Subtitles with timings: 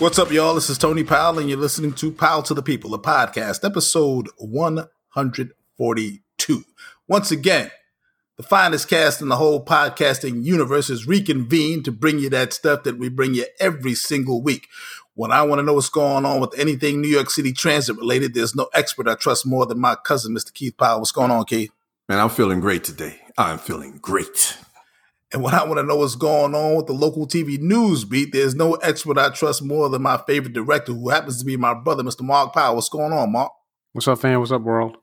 [0.00, 0.54] What's up, y'all?
[0.54, 4.30] This is Tony Powell, and you're listening to Powell to the People, a podcast, episode
[4.38, 6.64] 142.
[7.06, 7.70] Once again,
[8.38, 12.84] the finest cast in the whole podcasting universe is reconvened to bring you that stuff
[12.84, 14.68] that we bring you every single week.
[15.12, 18.32] When I want to know what's going on with anything New York City transit related,
[18.32, 20.54] there's no expert I trust more than my cousin, Mr.
[20.54, 21.00] Keith Powell.
[21.00, 21.72] What's going on, Keith?
[22.08, 23.20] Man, I'm feeling great today.
[23.36, 24.56] I'm feeling great.
[25.32, 28.32] And when I want to know what's going on with the local TV news beat,
[28.32, 31.72] there's no expert I trust more than my favorite director, who happens to be my
[31.72, 32.22] brother, Mr.
[32.22, 32.74] Mark Powell.
[32.74, 33.52] What's going on, Mark?
[33.92, 34.40] What's up, fam?
[34.40, 34.96] What's up, world?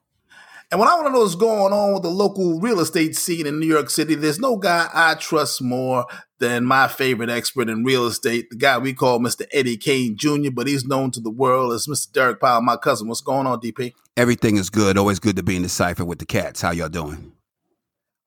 [0.69, 3.47] And when I want to know what's going on with the local real estate scene
[3.47, 6.05] in New York City, there's no guy I trust more
[6.39, 9.45] than my favorite expert in real estate, the guy we call Mr.
[9.53, 12.11] Eddie Kane Jr., but he's known to the world as Mr.
[12.11, 13.07] Derek Powell, my cousin.
[13.07, 13.93] What's going on, DP?
[14.17, 14.97] Everything is good.
[14.97, 16.61] Always good to be in the cipher with the cats.
[16.61, 17.31] How y'all doing?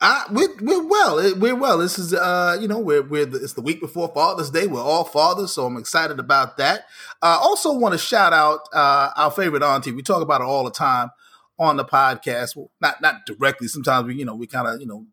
[0.00, 1.34] I, we're, we're well.
[1.36, 1.78] We're well.
[1.78, 4.66] This is, uh, you know, we're, we're the, it's the week before Father's Day.
[4.66, 6.86] We're all fathers, so I'm excited about that.
[7.20, 9.92] I uh, also want to shout out uh, our favorite auntie.
[9.92, 11.10] We talk about her all the time
[11.58, 12.56] on the podcast.
[12.56, 13.68] Well, not not directly.
[13.68, 15.04] Sometimes we, you know, we kind of, you know,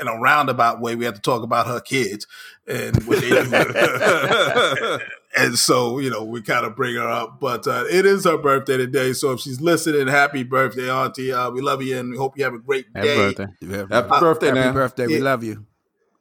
[0.00, 2.26] in a roundabout way, we have to talk about her kids
[2.66, 4.98] and what they do.
[5.38, 7.38] and so, you know, we kind of bring her up.
[7.40, 9.12] But uh, it is her birthday today.
[9.12, 11.32] So if she's listening, happy birthday, Auntie.
[11.32, 13.16] Uh, we love you and we hope you have a great Happy day.
[13.34, 13.46] birthday.
[13.90, 14.74] Happy birthday, Happy man.
[14.74, 15.06] birthday.
[15.06, 15.24] We Yeah.
[15.24, 15.64] love you.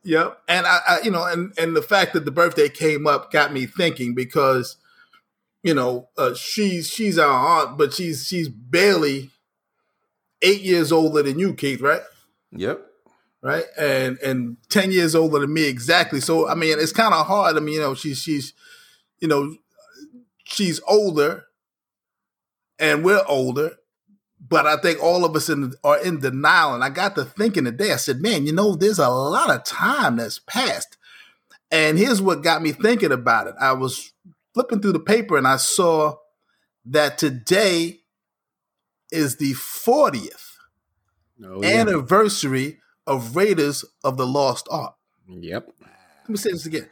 [0.04, 0.38] Yep.
[0.48, 3.52] And I, I, you know, and and the fact that the birthday came up got
[3.52, 4.78] me thinking because,
[5.64, 7.30] you know, uh, she's she's our
[7.66, 9.32] aunt, but she's she's barely
[10.42, 12.02] eight years older than you, Keith, right?
[12.52, 12.86] Yep.
[13.42, 13.66] Right.
[13.78, 16.22] And and ten years older than me exactly.
[16.22, 17.58] So I mean, it's kind of hard.
[17.58, 18.54] I mean, you know, she's she's,
[19.20, 19.56] you know,
[20.44, 21.46] she's older,
[22.80, 23.72] and we're older.
[24.40, 26.76] But I think all of us in, are in denial.
[26.76, 29.64] And I got to thinking today, I said, man, you know, there's a lot of
[29.64, 30.96] time that's passed.
[31.72, 33.56] And here's what got me thinking about it.
[33.60, 34.14] I was
[34.54, 36.16] flipping through the paper and I saw
[36.86, 38.02] that today
[39.12, 40.44] is the 40th
[41.44, 41.82] Oh, yeah.
[41.82, 44.96] anniversary of Raiders of the Lost Ark.
[45.28, 45.72] Yep.
[45.82, 46.88] Let me say this again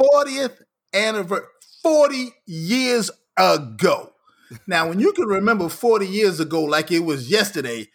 [0.00, 1.46] 40th anniversary,
[1.86, 4.12] 40 years ago.
[4.66, 7.86] Now, when you can remember 40 years ago like it was yesterday,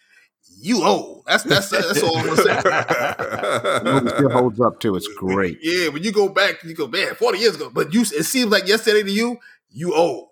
[0.58, 1.24] you old.
[1.26, 4.10] That's that's that's all I'm gonna say.
[4.16, 4.96] Still holds up too.
[4.96, 5.58] It's great.
[5.60, 7.68] Yeah, when you go back, you go, man, 40 years ago.
[7.68, 9.38] But you it seems like yesterday to you,
[9.70, 10.28] you old.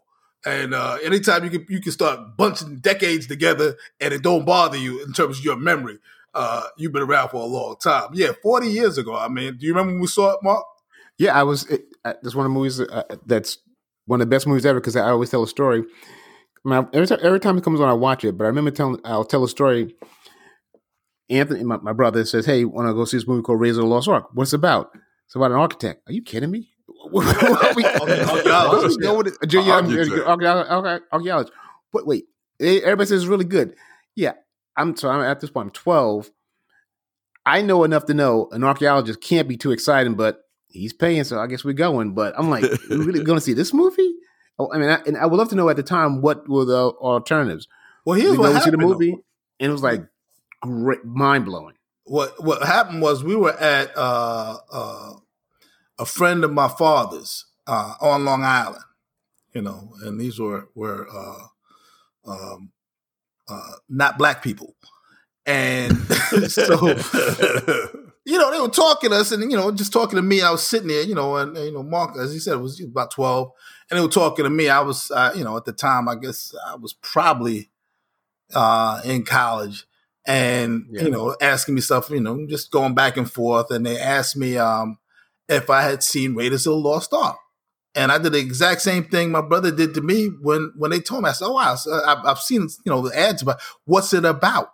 [0.47, 4.79] And uh, anytime you can you can start bunching decades together and it don't bother
[4.79, 5.99] you in terms of your memory,
[6.33, 8.09] uh, you've been around for a long time.
[8.15, 9.15] Yeah, 40 years ago.
[9.15, 10.65] I mean, do you remember when we saw it, Mark?
[11.19, 11.71] Yeah, I was.
[12.05, 13.59] Uh, that's one of the movies uh, that's
[14.07, 15.85] one of the best movies ever because I always tell a story.
[16.65, 18.37] I mean, every time, every time it comes on, I watch it.
[18.37, 19.95] But I remember telling, I'll tell a story.
[21.29, 23.85] Anthony, my, my brother, says, "Hey, want to go see this movie called Raise of
[23.85, 24.29] the Lost Ark?
[24.35, 24.91] What's it about?
[25.27, 26.03] It's about an architect.
[26.09, 26.69] Are you kidding me?
[27.11, 29.35] What are we- Archaeologist, know what it-
[29.69, 29.81] yeah,
[30.83, 31.53] yeah, archaeologist-
[31.93, 32.25] But wait,
[32.61, 33.75] everybody says it's really good.
[34.17, 34.33] Yeah,
[34.77, 35.69] I'm so I'm at this point.
[35.69, 36.31] I'm 12.
[37.47, 41.39] I know enough to know an archaeologist can't be too exciting, but he's paying, so
[41.39, 42.15] I guess we're going.
[42.15, 44.15] But I'm like, we really going to see this movie?
[44.59, 46.65] Oh, I mean, I, and I would love to know at the time what were
[46.65, 47.69] the alternatives.
[48.05, 48.75] Well, here's we what go see happened.
[48.75, 49.13] the movie,
[49.59, 50.03] and it was like
[50.61, 51.75] great, mind blowing.
[52.05, 55.13] What what happened was we were at uh, uh,
[55.99, 58.85] a friend of my father's uh, on Long Island,
[59.55, 62.73] you know, and these were were uh, um,
[63.49, 64.75] uh, not black people,
[65.47, 65.97] and
[66.49, 66.95] so
[68.31, 70.41] you know they were talking to us, and you know just talking to me.
[70.43, 73.11] I was sitting there, you know, and, you know Mark, as he said, was about
[73.11, 73.51] twelve,
[73.91, 74.69] and they were talking to me.
[74.69, 77.71] I was, uh, you know, at the time, I guess I was probably
[78.55, 79.87] uh, in college,
[80.27, 81.03] and Yeah.
[81.03, 83.71] you know, asking me stuff, you know, just going back and forth.
[83.71, 84.99] And they asked me um,
[85.49, 87.37] if I had seen Raiders of the Lost Ark,
[87.95, 91.01] and I did the exact same thing my brother did to me when when they
[91.01, 91.31] told me.
[91.31, 94.25] I said, "Oh wow, so I've, I've seen you know the ads but what's it
[94.25, 94.73] about."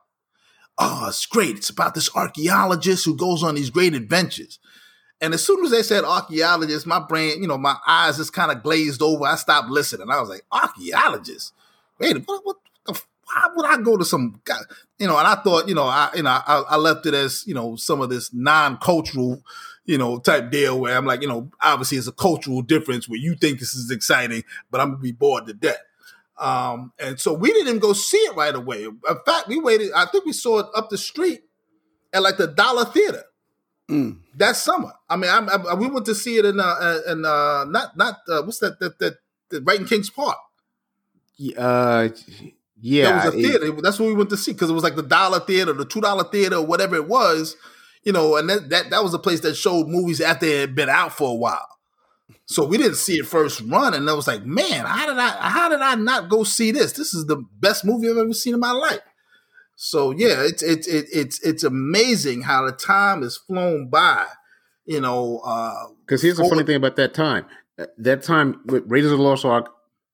[0.78, 1.56] Oh, it's great.
[1.56, 4.58] It's about this archaeologist who goes on these great adventures.
[5.20, 8.52] And as soon as they said archaeologist, my brain, you know, my eyes just kind
[8.52, 9.24] of glazed over.
[9.24, 10.10] I stopped listening.
[10.10, 11.54] I was like, archaeologist?
[11.98, 12.56] Wait, what, what
[12.86, 14.58] the, why would I go to some guy?
[14.98, 17.44] You know, and I thought, you know, I, you know, I, I left it as,
[17.46, 19.42] you know, some of this non-cultural,
[19.86, 23.18] you know, type deal where I'm like, you know, obviously it's a cultural difference where
[23.18, 25.78] you think this is exciting, but I'm gonna be bored to death.
[26.38, 28.84] Um, and so we didn't even go see it right away.
[28.84, 31.40] In fact, we waited, I think we saw it up the street
[32.12, 33.22] at like the Dollar Theater
[33.88, 34.18] Mm.
[34.36, 34.92] that summer.
[35.08, 35.38] I mean, I,
[35.70, 38.80] I, we went to see it in uh, in uh, not not uh, what's that
[38.80, 39.14] that that,
[39.50, 40.36] that right in Kings Park.
[41.56, 42.08] Uh,
[42.80, 43.80] yeah, That was a it- theater.
[43.80, 46.00] That's what we went to see because it was like the dollar theater, the two
[46.00, 47.56] dollar theater, or whatever it was.
[48.02, 50.74] You know, and that, that that was a place that showed movies after they had
[50.74, 51.66] been out for a while.
[52.46, 55.28] So we didn't see it first run, and I was like, man, how did I
[55.28, 56.92] how did I not go see this?
[56.92, 59.00] This is the best movie I've ever seen in my life.
[59.76, 64.26] So yeah, it's it's it, it's it's amazing how the time has flown by.
[64.86, 67.46] You know, uh, because here's the funny thing about that time.
[67.98, 69.68] That- time with Raiders of the Lost Ark,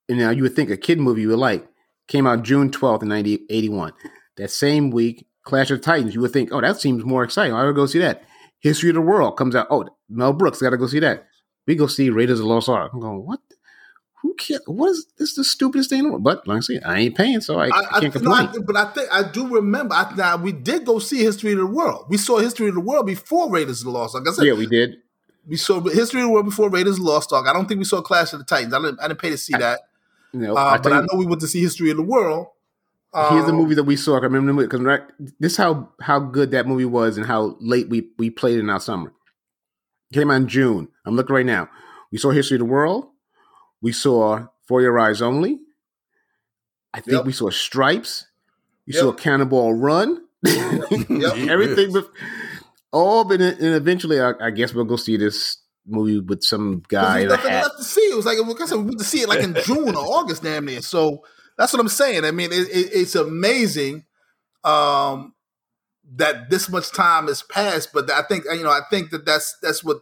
[0.08, 1.66] and now you would think a kid movie you would like
[2.08, 3.92] came out June 12th in 90, 81.
[4.36, 7.54] That same week, Clash of Titans, you would think, oh, that seems more exciting.
[7.54, 8.24] I would go see that.
[8.60, 9.66] History of the World comes out.
[9.70, 11.26] Oh, Mel Brooks, got to go see that.
[11.66, 12.90] We go see Raiders of the Lost Ark.
[12.92, 13.40] I'm going, what?
[14.22, 14.60] Who cares?
[14.66, 15.30] What is this?
[15.30, 16.22] Is the stupidest thing in the world?
[16.24, 18.48] But like I said, I ain't paying, so I, I, I, can't I, no, complain.
[18.48, 19.94] I, but I think I do remember.
[19.94, 22.06] I, now we did go see History of the World.
[22.08, 24.24] We saw History of the World before Raiders of the Lost Ark.
[24.28, 24.98] I said, yeah, we did.
[25.46, 27.46] we saw History of the World before Raiders of the Lost Ark.
[27.48, 28.72] I don't think we saw Clash of the Titans.
[28.72, 29.80] I didn't, I didn't pay to see that.
[30.32, 32.02] You know, Uh, I but tell I know we went to see History of the
[32.04, 32.46] World.
[33.12, 34.14] Here's the Um, movie that we saw.
[34.16, 35.02] I remember the movie because right,
[35.40, 38.70] this is how how good that movie was and how late we we played in
[38.70, 39.12] our summer.
[40.12, 40.88] Came out in June.
[41.06, 41.68] I'm looking right now.
[42.10, 43.06] We saw History of the World.
[43.80, 45.58] We saw For Your Eyes Only.
[46.94, 47.24] I think Yep.
[47.26, 48.26] we saw Stripes.
[48.86, 49.00] We Yep.
[49.00, 50.24] saw Cannonball Run.
[50.44, 51.36] Yep.
[51.48, 52.08] Everything, but
[52.92, 57.20] all but and eventually, I, I guess we'll go see this movie with some guy
[57.20, 58.00] There's nothing left to see.
[58.00, 60.04] It was like like I said, we went to see it like in June or
[60.04, 60.82] August, damn near.
[60.82, 61.24] So
[61.56, 62.24] that's what I'm saying.
[62.24, 64.04] I mean, it, it, it's amazing
[64.64, 65.32] um,
[66.16, 67.90] that this much time has passed.
[67.92, 69.98] But I think you know, I think that that's that's what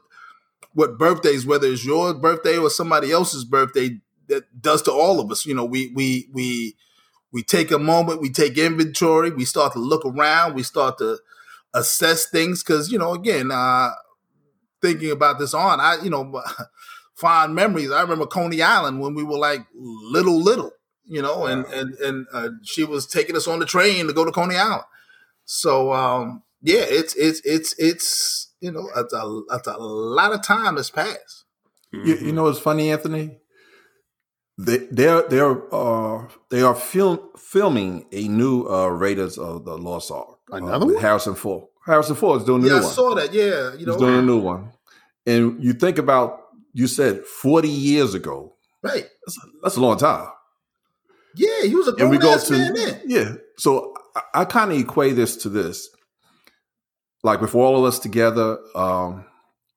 [0.73, 5.31] what birthdays, whether it's your birthday or somebody else's birthday, that does to all of
[5.31, 5.47] us.
[5.47, 6.77] You know, we we we
[7.33, 11.19] we take a moment, we take inventory, we start to look around, we start to
[11.75, 13.91] assess things because you know, again, uh,
[14.81, 16.43] thinking about this on, I you know,
[17.15, 17.91] fond memories.
[17.91, 20.73] I remember Coney Island when we were like little, little,
[21.05, 24.25] you know, and and and uh, she was taking us on the train to go
[24.25, 24.85] to Coney Island.
[25.53, 30.43] So um, yeah, it's it's it's it's you know, it's a, it's a lot of
[30.45, 31.45] time has passed.
[31.93, 33.39] You, you know what's funny, Anthony?
[34.59, 40.13] They they're they're uh they are film filming a new uh Raiders of the Lost
[40.13, 40.39] Ark.
[40.53, 41.03] uh, Another with one?
[41.03, 41.65] Harrison Ford.
[41.85, 42.95] Harrison Ford is doing a Yeah, new I one.
[42.95, 43.33] saw that.
[43.35, 44.71] Yeah, you know, He's doing a new one.
[45.27, 46.43] And you think about
[46.75, 48.55] you said 40 years ago.
[48.83, 49.05] right?
[49.27, 50.29] That's a, that's a long time.
[51.35, 53.01] Yeah, he was a and we grown go to man then.
[53.07, 53.35] yeah.
[53.59, 55.89] So I, I kind of equate this to this.
[57.23, 59.25] Like with all of us together, um,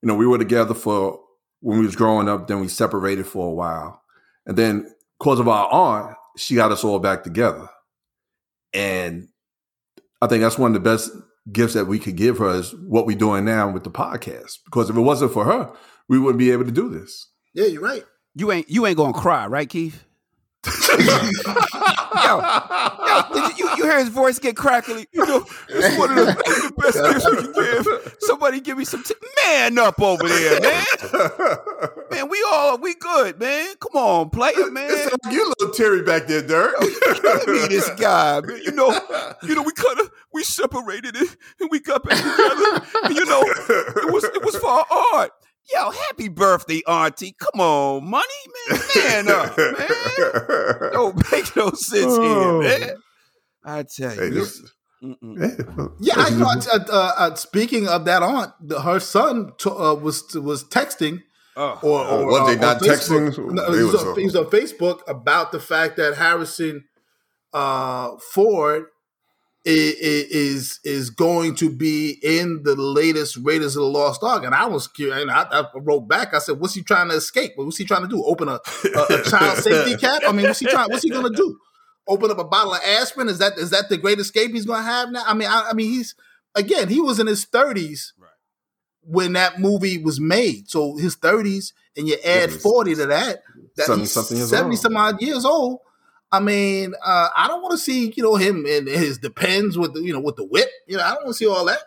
[0.02, 1.20] you know, we were together for
[1.60, 2.48] when we was growing up.
[2.48, 4.02] Then we separated for a while,
[4.46, 7.68] and then because of our aunt, she got us all back together.
[8.74, 9.28] And
[10.22, 11.12] I think that's one of the best
[11.52, 14.60] gifts that we could give her is what we're doing now with the podcast.
[14.66, 15.72] Because if it wasn't for her,
[16.08, 17.30] we wouldn't be able to do this.
[17.54, 18.06] Yeah, you're right.
[18.36, 20.06] You ain't you ain't gonna cry, right, Keith?
[22.26, 22.40] yo,
[23.08, 25.08] yo, did you, you, you hear his voice get crackly?
[25.12, 28.18] You know, it's one of the, the best gifts we can give.
[28.20, 30.84] Somebody give me some t- man up over there, man.
[32.12, 33.76] Man, we all we good, man.
[33.80, 35.10] Come on, player, man.
[35.32, 36.76] you little Terry back there, Dirk.
[36.80, 38.60] Oh, At me, this guy, man.
[38.64, 38.90] You know,
[39.44, 42.86] you know, we kind of we separated it and we got back together.
[43.04, 45.32] And, you know, it was it was for our art.
[45.72, 47.36] Yo, happy birthday, Auntie.
[47.40, 48.26] Come on, money,
[48.70, 48.80] man.
[48.96, 50.92] Man up, man.
[50.94, 52.62] Don't make no sense Oh.
[52.62, 52.96] here, man.
[53.66, 54.32] I tell Hey, you.
[54.34, 54.62] this,
[55.04, 55.96] Mm-mm.
[56.00, 56.48] Yeah, I know.
[56.48, 61.22] Uh, uh, uh, speaking of that aunt, the, her son t- uh, was was texting,
[61.56, 61.80] Oh.
[61.82, 63.54] or, Oh, or was uh, they on not texting?
[63.54, 66.16] No, They he, was was on, on- he was on Facebook about the fact that
[66.16, 66.86] Harrison
[67.54, 68.93] uh, Ford i- i-
[69.66, 74.66] is is going to be in the latest Raiders of the Lost Ark, and I
[74.66, 75.22] was curious.
[75.22, 76.34] And I, I wrote back.
[76.34, 77.54] I said, "What's he trying to escape?
[77.56, 78.24] What's he trying to do?
[78.26, 78.60] Open a,
[78.96, 80.24] a, a child safety cap?
[80.28, 80.90] I mean, what's he trying?
[80.90, 81.58] What's he going to do?
[82.08, 83.30] Open up a bottle of aspirin?
[83.30, 85.24] Is that is that the great escape he's going to have now?
[85.26, 86.16] I mean, I, I mean, he's
[86.56, 88.14] again, he was in his thirties
[89.02, 90.70] when that movie was made.
[90.70, 93.44] So his thirties, and you add he's forty to that,
[93.78, 94.80] that 70 something seventy old.
[94.80, 95.80] some odd years old.
[96.34, 99.94] I mean, uh, I don't want to see you know him and his depends with
[99.94, 100.70] the, you know with the whip.
[100.88, 101.80] You know, I don't want to see all that.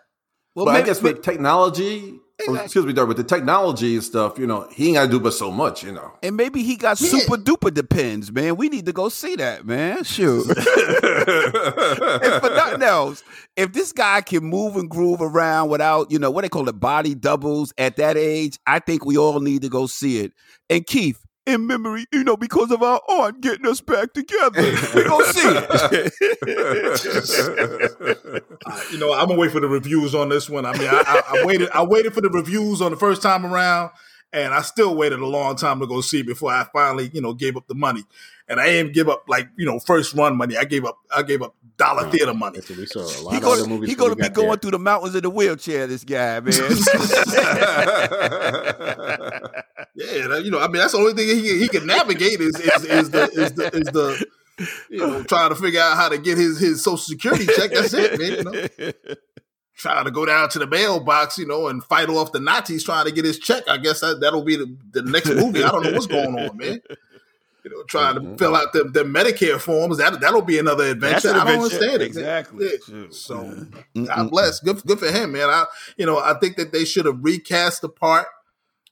[0.55, 2.15] Well, but I maybe- guess with technology,
[2.47, 5.09] or, excuse me, Dirk, with the technology and stuff, you know, he ain't got to
[5.11, 6.13] do but so much, you know.
[6.23, 7.09] and maybe he got Yeah.
[7.09, 8.55] super duper depends, man.
[8.57, 10.03] We need to go see that, man.
[10.03, 10.39] Sure.
[10.47, 13.23] and for nothing else,
[13.55, 16.79] if this guy can move and groove around without, you know, what they call it,
[16.79, 20.33] body doubles at that age, I think we all need to go see it.
[20.69, 24.61] And Keith, in memory, you know, because of our aunt getting us back together,
[24.95, 26.13] we go see it.
[28.65, 30.65] Uh, you know, I'm gonna wait for the reviews on this one.
[30.65, 31.69] I mean, I, I, I waited.
[31.71, 33.91] I waited for the reviews on the first time around,
[34.33, 37.21] and I still waited a long time to go see it before I finally, you
[37.21, 38.03] know, gave up the money.
[38.49, 40.57] And I didn't give up like you know first run money.
[40.57, 40.97] I gave up.
[41.15, 42.55] I gave up dollar theater money.
[42.57, 42.99] That's what we saw.
[43.01, 43.89] A lot He of other gonna, movies.
[43.89, 44.57] he gonna be going there.
[44.57, 45.87] through the mountains in the wheelchair.
[45.87, 46.53] This guy, man.
[49.97, 52.85] Yeah, you know, I mean, that's the only thing he he can navigate is is,
[52.85, 54.25] is the is the is the
[54.91, 57.71] you know trying to figure out how to get his his social security check.
[57.71, 58.31] That's it, man.
[58.31, 58.91] You know,
[59.75, 63.05] trying to go down to the mailbox, you know, and fight off the Nazis trying
[63.05, 63.63] to get his check.
[63.67, 65.63] I guess that that'll be the, the next movie.
[65.63, 66.79] I don't know what's going on, man.
[67.63, 68.37] You know, trying to Mhm.
[68.39, 69.97] fill out the, the Medicare forms.
[69.97, 71.29] That that'll be another adventure.
[71.31, 71.75] An I don't adventure.
[71.85, 72.05] understand it.
[72.05, 72.67] Exactly.
[73.09, 73.35] So
[73.95, 74.07] Mm-mm.
[74.07, 74.59] God bless.
[74.59, 75.49] Good, good for him, man.
[75.49, 75.65] I,
[75.97, 78.27] you know, I think that they should have recast the part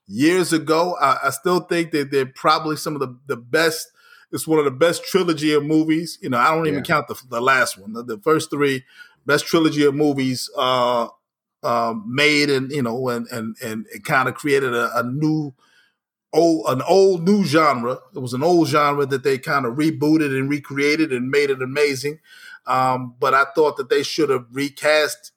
[0.07, 0.95] years ago.
[0.99, 3.91] I, I still think that they're probably some of the, the best.
[4.31, 6.17] It's one of the best trilogy of movies.
[6.21, 6.83] You know, I don't even Yeah.
[6.83, 7.93] count the the last one.
[7.93, 8.83] The, the first three
[9.25, 11.07] best trilogy of movies uh,
[11.63, 15.53] um, made, and you know, and and and it kind of created a, a new.
[16.33, 17.99] Old, an old new genre.
[18.13, 21.61] It was an old genre that they kind of rebooted and recreated and made it
[21.61, 22.19] amazing.
[22.67, 25.31] Um, but I thought that they should have recast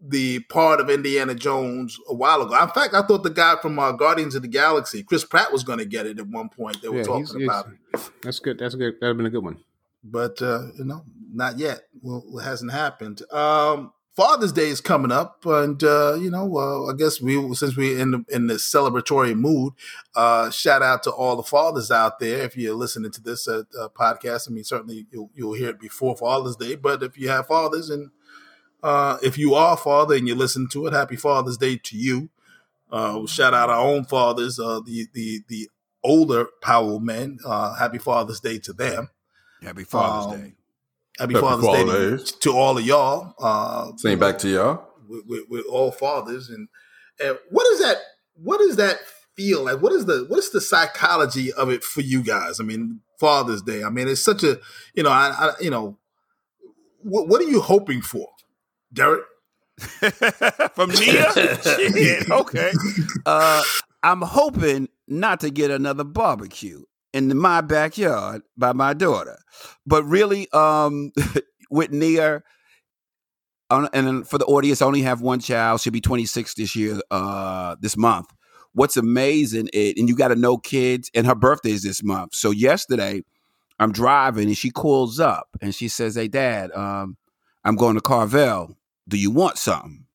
[0.00, 2.54] the part of Indiana Jones a while ago.
[2.62, 5.64] In fact, I thought the guy from uh, Guardians of the Galaxy, Chris Pratt, was
[5.64, 6.82] going to get it at one point.
[6.82, 8.58] They were Yeah, talking he's- he's- about it, That's good.
[8.58, 8.94] That's good.
[9.00, 9.58] That'd have been a good one.
[10.04, 11.82] but uh, you know, not yet.
[12.02, 13.22] Well, it hasn't happened.
[13.32, 17.76] Um, Father's Day is coming up, and uh, you know, uh, I guess we since
[17.76, 19.72] we're in the, in this celebratory mood,
[20.14, 22.38] uh, shout out to all the fathers out there.
[22.42, 25.80] If you're listening to this uh, uh, podcast, I mean, certainly you'll, you'll hear it
[25.80, 26.76] before Father's Day.
[26.76, 28.10] But if you have fathers, and
[28.82, 31.96] uh, if you are a father and you listen to it, Happy Father's Day to
[31.96, 32.28] you.
[32.90, 35.68] Uh, we'll shout out our own fathers, uh, the the the
[36.04, 37.38] older Powell men.
[37.44, 39.10] Uh, happy Father's Day to them.
[39.62, 40.52] Happy Father's Um, Day.
[41.18, 43.34] Happy, Happy Father's Day to, to all of y'all.
[43.40, 44.86] Uh, Same back to y'all.
[45.08, 46.68] with, with, with all fathers, and
[47.18, 47.96] and what is that?
[48.40, 48.98] What does that
[49.34, 49.80] feel like?
[49.80, 52.60] What is the what is the psychology of it for you guys?
[52.60, 53.82] I mean, Father's Day.
[53.82, 54.60] I mean, it's such a
[54.94, 55.96] you know, I, I you know,
[57.02, 58.28] what what are you hoping for,
[58.96, 59.24] Derek?
[60.74, 61.32] From Nia?
[61.62, 62.72] Shit, okay.
[63.26, 63.62] Uh,
[64.02, 69.38] I'm hoping not to get another barbecue in my backyard by my daughter.
[69.86, 71.12] But really, um,
[71.70, 72.42] with Nia,
[73.70, 75.80] and for the audience, I only have one child.
[75.80, 78.26] She'll be 26 this year, uh, this month.
[78.72, 82.34] What's amazing, it, and you got to know kids, and her birthday is this month.
[82.34, 83.22] So yesterday,
[83.78, 87.16] I'm driving, and she calls up, and she says, "Hey, Dad, um,
[87.64, 88.76] I'm going to Carvel.
[89.08, 90.06] Do you want something?"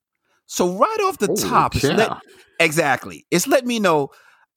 [0.45, 2.11] So right off the Holy top, it's let,
[2.59, 4.09] exactly, it's let me know.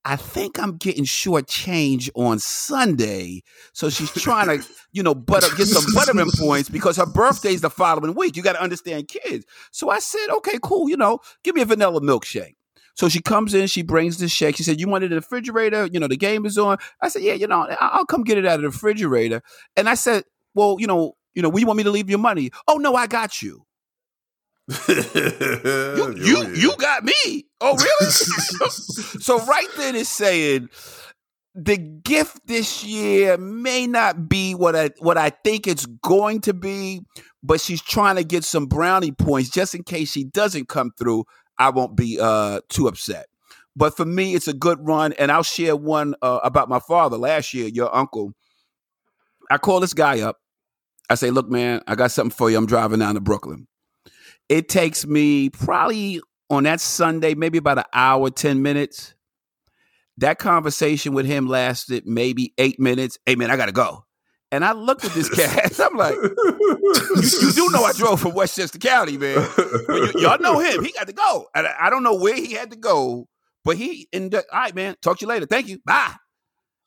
[0.06, 5.46] I think I'm getting short change on Sunday, so she's trying to, you know, butter
[5.56, 8.36] get some buttering points because her birthday's the following week.
[8.36, 9.46] You got to understand kids.
[9.70, 12.56] So I said, okay, cool, you know, give me a vanilla milkshake.
[12.96, 14.56] So she comes in, she brings the shake.
[14.56, 15.88] She said, "You wanted it in the refrigerator?
[15.90, 18.46] You know, the game is on." I said, "Yeah, you know, I'll come get it
[18.46, 19.42] out of the refrigerator."
[19.76, 20.24] And I said,
[20.54, 23.06] "Well, you know, you know, you want me to leave your money?" Oh no, I
[23.06, 23.66] got you.
[24.88, 27.46] You you you got me.
[27.60, 28.10] Oh really?
[28.70, 30.68] so right then it's saying
[31.54, 36.54] the gift this year may not be what I what I think it's going to
[36.54, 37.02] be,
[37.42, 41.24] but she's trying to get some brownie points just in case she doesn't come through.
[41.58, 43.26] I won't be uh too upset.
[43.76, 47.16] But for me, it's a good run, and I'll share one uh, about my father
[47.16, 48.32] last year, your uncle.
[49.50, 50.36] I call this guy up.
[51.10, 52.56] I say, "Look, man, I got something for you.
[52.56, 53.66] I'm driving down to Brooklyn."
[54.48, 56.20] It takes me probably
[56.50, 59.14] on that Sunday, maybe about an hour, 10 minutes.
[60.18, 63.18] That conversation with him lasted maybe eight minutes.
[63.26, 64.04] Hey, man, I got to go.
[64.52, 65.80] And I looked at this cat.
[65.84, 69.48] I'm like, you, do know I drove from Westchester County, man.
[69.88, 70.84] You, y'all know him.
[70.84, 71.48] He got to go.
[71.54, 73.26] And I, I don't know where he had to go,
[73.64, 75.46] but he, and all right, man, talk to you later.
[75.46, 75.80] Thank you.
[75.84, 76.14] Bye.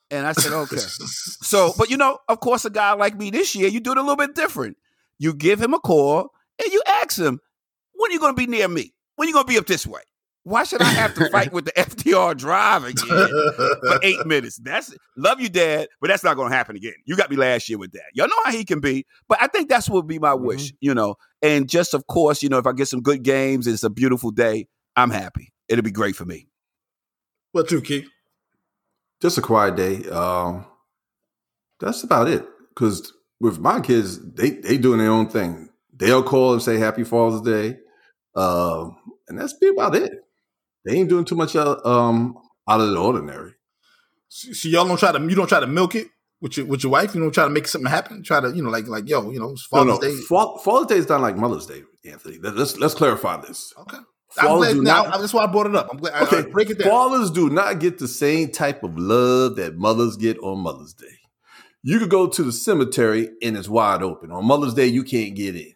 [0.09, 0.77] And I said, okay.
[0.77, 3.97] So, but you know, of course, a guy like me this year, you do it
[3.97, 4.77] a little bit different.
[5.19, 6.29] You give him a call
[6.63, 7.41] and you ask him,
[7.97, 8.93] when are you going to be near me?
[9.15, 10.01] When are you going to be up this way?
[10.43, 13.27] Why should I have to fight with the FDR drive again
[13.57, 14.57] for eight minutes?
[14.57, 16.93] That's love you, Dad, but that's not going to happen again.
[17.05, 18.03] You got me last year with that.
[18.13, 20.71] Y'all know how he can be, but I think that's what would be my wish,
[20.79, 21.15] you know.
[21.41, 24.31] And just of course, you know, if I get some good games, it's a beautiful
[24.31, 24.67] day.
[24.95, 25.51] I'm happy.
[25.67, 26.47] It'll be great for me.
[27.51, 28.07] what you, Keith?
[29.21, 30.07] Just a quiet day.
[30.09, 30.65] Um,
[31.79, 32.45] that's about it.
[32.69, 33.11] Because
[33.41, 35.69] with my kids, they they doing their own thing.
[35.93, 37.79] They'll call and say Happy Father's Day,
[38.37, 38.95] um,
[39.27, 40.11] and that's be about it.
[40.85, 42.37] They ain't doing too much uh, um,
[42.69, 43.53] out of the ordinary.
[44.29, 46.07] So, so y'all don't try to you don't try to milk it
[46.41, 47.13] with your with your wife.
[47.15, 48.23] You don't try to make something happen.
[48.23, 50.15] Try to you know like like yo you know it's No, Father's no, Day.
[50.27, 52.37] Fa- Father's Day is not like Mother's Day, Anthony.
[52.39, 53.73] Let- Let's let's clarify this.
[53.79, 53.97] Okay.
[54.39, 55.87] I'm Fathers glad, do now, not- that's why I brought it up.
[55.91, 56.13] I'm glad.
[56.13, 56.89] I- Okay, I, break it down.
[56.89, 61.16] Fathers do not get the same type of love that mothers get on Mother's Day.
[61.87, 64.29] You could go to the cemetery and it's wide open.
[64.29, 65.73] On Mother's Day, you can't get in.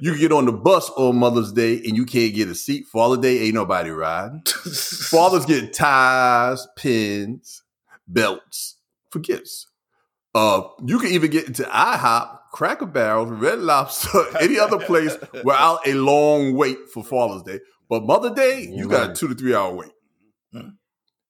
[0.00, 2.86] You can get on the bus on Mother's Day and you can't get a seat.
[2.86, 4.40] Father's Day, ain't nobody riding.
[4.46, 7.62] Fathers get ties, pins,
[8.08, 8.76] belts
[9.10, 9.66] for gifts.
[10.34, 15.86] Uh, you can even get into IHOP, Cracker Barrel, Red Lobster, any other place without
[15.86, 17.60] a long wait for Father's Day.
[17.90, 19.92] But Mother Day, you got a two to three hour wait.
[20.54, 20.68] Hmm.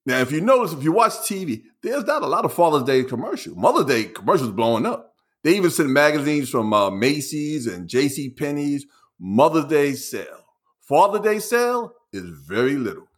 [0.06, 3.04] Now, if you notice, if you watch TV, there's not a lot of Father's Day
[3.04, 3.54] commercial.
[3.54, 5.14] Mother's Day commercials blowing up.
[5.42, 8.30] They even send magazines from uh, Macy's and J.C.
[8.30, 8.86] Penney's
[9.18, 10.44] Mother's Day sale.
[10.80, 13.08] Father's Day sale is very little.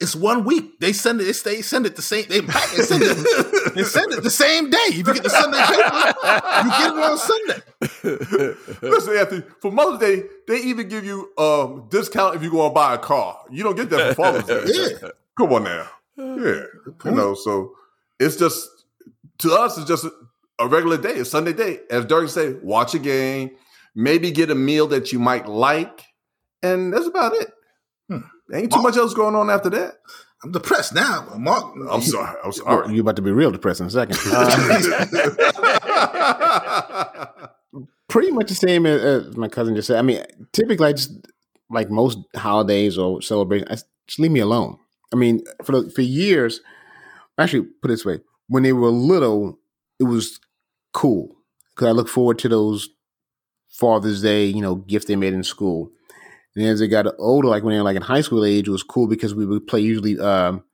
[0.00, 0.80] It's one week.
[0.80, 1.42] They send it.
[1.44, 2.26] They send it the same.
[2.28, 3.74] They, pack it, send it.
[3.76, 4.78] They send it the same day.
[4.88, 5.78] If you get the Sunday paper,
[6.64, 7.62] you get it on Sunday.
[8.88, 12.74] Listen, Anthony, for Mother's Day, they even give you um discount if you go and
[12.74, 13.44] buy a car.
[13.50, 14.98] You don't get that for Father's Day.
[15.02, 15.08] Yeah.
[15.38, 15.88] Come on now.
[16.22, 16.62] Yeah.
[17.04, 17.74] You know, so
[18.18, 18.68] it's just
[19.38, 20.06] to us, it's just
[20.58, 21.80] a, regular day, a Sunday day.
[21.90, 23.50] As Dirk said, watch a game,
[23.94, 26.04] maybe get a meal that you might like,
[26.62, 27.52] and that's about it.
[28.08, 28.18] Hmm.
[28.52, 29.94] Ain't too much else going on after that.
[30.44, 31.34] I'm depressed now.
[31.38, 32.36] Mark, I'm sorry.
[32.44, 32.92] I'm sorry.
[32.92, 34.18] you're about to be real depressed in a second.
[37.74, 39.98] Uh, pretty much the same as, as my cousin just said.
[39.98, 41.12] I mean, typically, I just
[41.70, 44.78] like most holidays or celebrations, just leave me alone.
[45.12, 46.60] I mean, for for years,
[47.38, 49.58] actually, put it this way: when they were little,
[49.98, 50.40] it was
[50.92, 51.36] cool
[51.74, 52.88] because I look forward to those
[53.68, 55.90] Father's Day, you know, gifts they made in school.
[56.54, 58.72] And as they got older, like when they were like in high school age, it
[58.72, 60.18] was cool because we would play usually.
[60.18, 60.64] Um,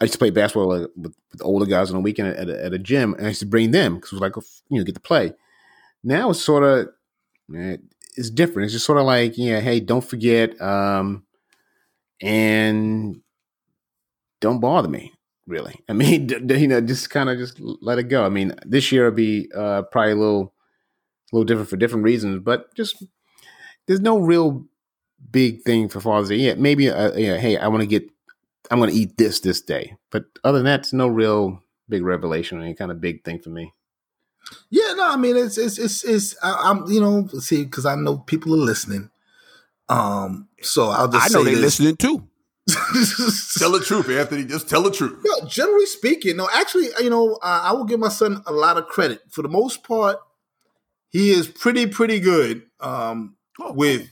[0.00, 2.72] I used to play basketball with, with older guys on the weekend at a, at
[2.72, 4.36] a gym, and I used to bring them because it was like
[4.68, 5.34] you know get to play.
[6.02, 6.88] Now it's sort of
[8.16, 8.66] it's different.
[8.66, 11.24] It's just sort of like yeah, hey, don't forget, um,
[12.20, 13.20] and
[14.40, 15.12] don't bother me.
[15.46, 18.24] Really, I mean, d- d- you know, just kind of just let it go.
[18.24, 20.54] I mean, this year will be uh, probably a little,
[21.32, 23.02] a little different for different reasons, but just
[23.86, 24.66] there's no real
[25.30, 26.36] big thing for Father's Day.
[26.36, 28.08] Yeah, maybe uh, yeah, hey, I want to get
[28.70, 29.96] I'm going to eat this this day.
[30.10, 33.40] But other than that, it's no real big revelation or any kind of big thing
[33.40, 33.72] for me.
[34.70, 37.94] Yeah, no, I mean it's it's it's, it's I, I'm you know see because I
[37.94, 39.09] know people are listening.
[39.90, 41.80] Um, so I'll just I know they this.
[41.80, 42.26] listening too.
[43.58, 44.44] tell the truth, Anthony.
[44.44, 45.18] Just tell the truth.
[45.24, 46.48] No, generally speaking, no.
[46.52, 49.20] Actually, you know, uh, I will give my son a lot of credit.
[49.30, 50.18] For the most part,
[51.08, 54.10] he is pretty pretty good um, Oh, with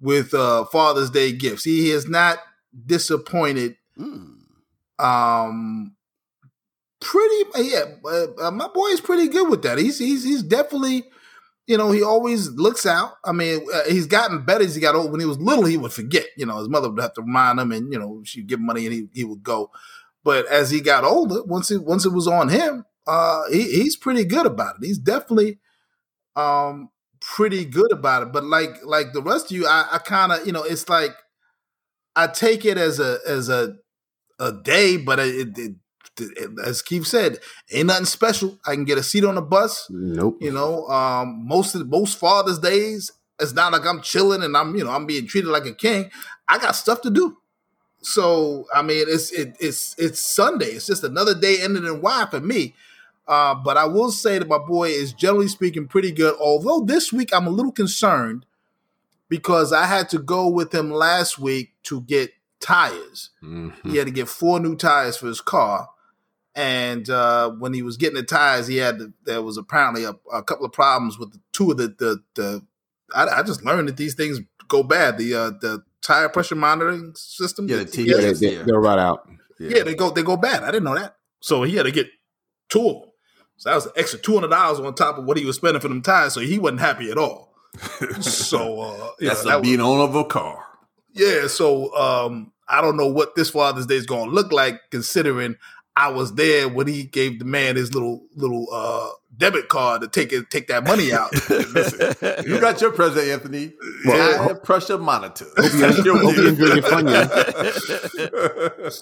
[0.00, 1.64] with uh, Father's Day gifts.
[1.64, 2.38] He has not
[2.86, 3.76] disappointed.
[3.98, 4.38] Mm.
[4.98, 5.96] Um,
[7.00, 9.76] pretty yeah, uh, uh, my boy is pretty good with that.
[9.78, 11.04] He's he's he's definitely.
[11.66, 13.14] You know, he always looks out.
[13.24, 15.10] I mean, uh, he's gotten better as he got old.
[15.10, 16.26] When he was little, he would forget.
[16.36, 18.66] You know, his mother would have to remind him, and you know, she'd give him
[18.66, 19.70] money, and he, he would go.
[20.22, 23.96] But as he got older, once it once it was on him, uh, he, he's
[23.96, 24.86] pretty good about it.
[24.86, 25.58] He's definitely
[26.36, 28.32] um pretty good about it.
[28.32, 31.12] But like like the rest of you, I, I kind of you know, it's like
[32.16, 33.74] I take it as a as a
[34.40, 35.72] a day, but it, it,
[36.64, 37.38] as Keith said,
[37.70, 38.58] ain't nothing special.
[38.66, 39.86] I can get a seat on the bus.
[39.90, 40.38] Nope.
[40.40, 44.74] You know, um, most of most Father's Days, it's not like I'm chilling and I'm
[44.76, 46.10] you know I'm being treated like a king.
[46.48, 47.36] I got stuff to do.
[48.02, 50.66] So I mean, it's it, it's it's Sunday.
[50.66, 52.74] It's just another day ending in Y for me.
[53.26, 56.36] Uh, but I will say that my boy is generally speaking pretty good.
[56.38, 58.44] Although this week I'm a little concerned
[59.30, 63.30] because I had to go with him last week to get tires.
[63.42, 63.72] Mhm.
[63.90, 65.88] He had to get four new tires for his car.
[66.56, 70.14] And uh, when he was getting the tires, he had to, there was apparently a,
[70.32, 72.62] a couple of problems with the, two of the the, the
[73.14, 75.18] I, I just learned that these things go bad.
[75.18, 77.68] The uh, the tire pressure monitoring system.
[77.68, 78.06] Yeah, the TPS.
[78.06, 78.62] Yeah, they, Yes, they, yeah.
[78.62, 79.28] they'll rot out.
[79.58, 80.62] Yeah, they go they go bad.
[80.62, 81.16] I didn't know that.
[81.40, 82.06] So he had to get
[82.68, 83.10] two of them.
[83.56, 85.80] So that was an extra two hundred dollars on top of what he was spending
[85.80, 86.34] for them tires.
[86.34, 87.52] So he wasn't happy at all.
[88.20, 90.64] so uh, you That's know, a that was- being owner of a car.
[91.12, 91.46] yeah.
[91.48, 95.56] So um, I don't know what this Father's Day is going to look like, considering
[95.96, 100.08] I was there when he gave the man his little little uh, debit card to
[100.08, 101.32] take it take that money out.
[101.48, 103.72] Listen, you got your present, Anthony.
[104.04, 105.46] Well, High pressure monitor.
[105.56, 105.72] Hope
[106.04, 107.30] you, hope you enjoy your Funyuns.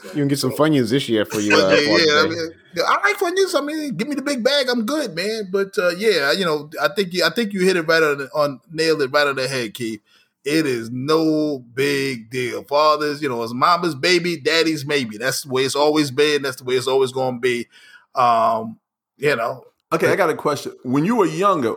[0.04, 1.54] You can get some Funyuns this year for you.
[1.54, 2.50] Uh, yeah, yeah, I, mean,
[2.86, 3.54] I like Funyuns.
[3.56, 4.68] I mean, give me the big bag.
[4.68, 5.48] I'm good, man.
[5.50, 8.18] But uh, yeah, you know, I think you, I think you hit it right on,
[8.18, 10.02] the- on nailed it right on the head, Keith.
[10.44, 12.64] It is no big deal.
[12.64, 15.16] Fathers, you know, it's mama's baby, daddy's maybe.
[15.16, 16.42] That's the way it's always been.
[16.42, 17.68] That's the way it's always going to be.
[18.14, 18.78] Um,
[19.16, 20.72] you know, Okay, I got a question.
[20.84, 21.76] When you were younger,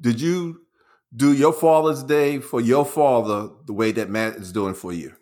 [0.00, 0.62] did you
[1.14, 5.12] do your Father's Day for your father the way that Matt is doing for you?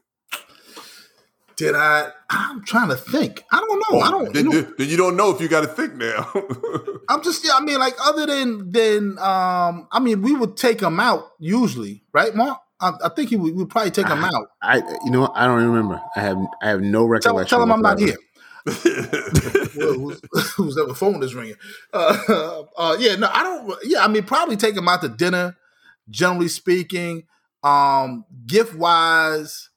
[1.57, 2.09] Did I?
[2.31, 3.45] I'm trying to think.
[3.53, 4.01] I don't know.
[4.01, 4.33] I don't.
[4.33, 6.33] Then You know, then you don't know if you got to think now.
[7.11, 7.45] I'm just.
[7.45, 7.53] Yeah.
[7.55, 9.87] I mean, like other than than um.
[9.93, 12.62] I mean, we would take them out usually, right, Mark?
[12.83, 13.55] I, I think he would.
[13.55, 14.49] We'd probably take him out.
[14.61, 15.31] I, you know.
[15.35, 16.03] I don't remember.
[16.17, 17.49] I have, I have no recollection.
[17.57, 18.17] tell him I'm not here.
[19.75, 20.21] Well, who's,
[20.53, 20.87] who's that?
[20.87, 21.55] The phone is ringing.
[21.95, 23.79] Uh, uh, yeah, no, I don't.
[23.85, 25.57] Yeah, I mean, probably take him out to dinner.
[26.11, 27.25] Generally speaking,
[27.63, 29.71] um, gift wise,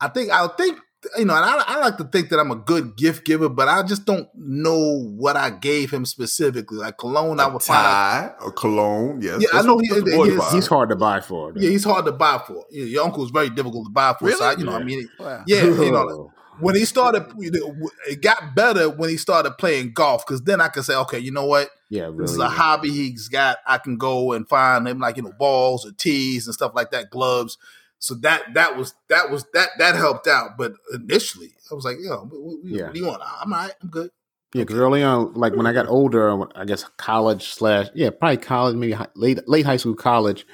[0.00, 0.78] I think I think
[1.18, 3.66] you know, and I, I like to think that I'm a good gift giver, but
[3.68, 6.78] I just don't know what I gave him specifically.
[6.78, 8.38] Like cologne, I a would find out.
[8.38, 9.20] tie or cologne.
[9.20, 9.40] Yes.
[9.42, 11.52] Yeah, I know what- he- that's he is- He's hard to buy for.
[11.56, 12.64] Yeah, he's hard to buy for.
[12.70, 14.30] You know, your uncle is very difficult to buy for.
[14.32, 14.84] So I, you know, I Yeah.
[14.84, 15.42] mean, Wow.
[15.46, 20.42] yeah, you know, when he started, it got better when he started playing golf because
[20.42, 22.18] then I could say, okay, you know what, yeah, really.
[22.18, 22.48] this is a yeah.
[22.48, 23.58] hobby he's got.
[23.66, 26.90] I can go and find him like you know balls or tees and stuff like
[26.92, 27.58] that, gloves.
[28.02, 30.58] So that that was that was that that helped out.
[30.58, 32.86] But initially, I was like, yo, what, what, Yeah.
[32.86, 33.22] what do you want?
[33.22, 33.74] I'm all right.
[33.80, 34.10] I'm good.
[34.54, 38.38] Yeah, because early on, like when I got older, I guess college slash yeah, probably
[38.38, 40.44] college, maybe hi- late late high school, college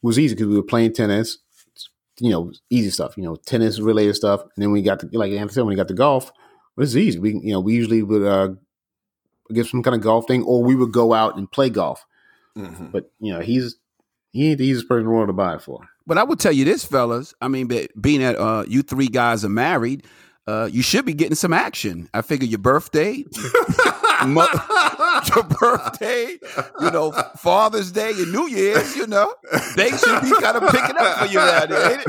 [0.00, 1.36] was easy because we were playing tennis,
[2.20, 4.40] you know, easy stuff, you know, tennis related stuff.
[4.40, 6.96] And then we got to like Anthony said, when we got to golf, it was
[6.96, 7.18] easy.
[7.18, 8.54] We you know we usually would uh,
[9.52, 12.06] get some kind of golf thing, or we would go out and play golf.
[12.56, 12.92] Mhm.
[12.92, 13.76] But you know, he's
[14.32, 15.80] he ain't the easiest person in the world to buy it for.
[16.06, 17.34] But I would tell you this, fellas.
[17.40, 17.68] I mean,
[18.00, 20.06] being that uh, you three guys are married,
[20.46, 22.08] uh, you should be getting some action.
[22.12, 23.24] I figure your birthday,
[25.34, 26.38] your birthday,
[26.80, 29.34] you know, Father's Day, your New Year's, you know,
[29.76, 32.04] they should be kind of picking up for you it?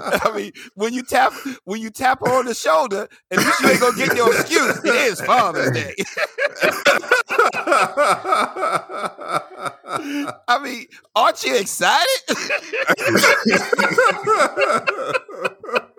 [0.24, 1.32] I mean, when you tap
[1.64, 4.78] when you tap her on the shoulder, and you ain't gonna get your excuse.
[4.84, 5.94] It is Father's Day.
[10.48, 12.06] I mean, aren't you excited?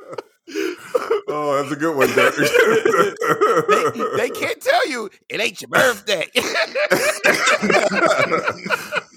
[1.32, 2.36] oh, that's a good one, Derek.
[4.18, 6.28] they, they can't tell you it ain't your birthday.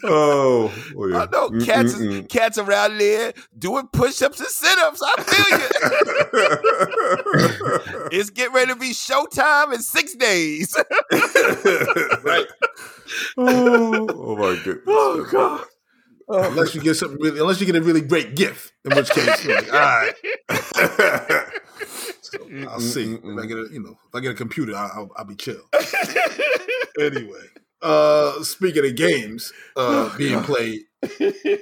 [0.05, 1.23] oh, oh, yeah.
[1.23, 2.29] I know mm, cats mm, is, Mm-mm-mm.
[2.29, 5.03] cats around there doing push-ups and sit-ups.
[5.03, 5.67] I feel you.
[8.13, 10.77] it's getting ready to be showtime in six days.
[12.23, 12.47] Right.
[13.37, 14.85] oh, oh my goodness.
[14.87, 15.65] oh God.
[16.27, 19.11] Uh, unless you get something really, unless you get a really great gift, in which
[19.11, 20.15] case, like, all right.
[22.35, 23.15] So I'll see.
[23.15, 25.63] If I get a, you know, if I get a computer, I'll, I'll, be chill.
[27.01, 27.47] anyway,
[27.83, 30.83] uh, speaking of games uh, being played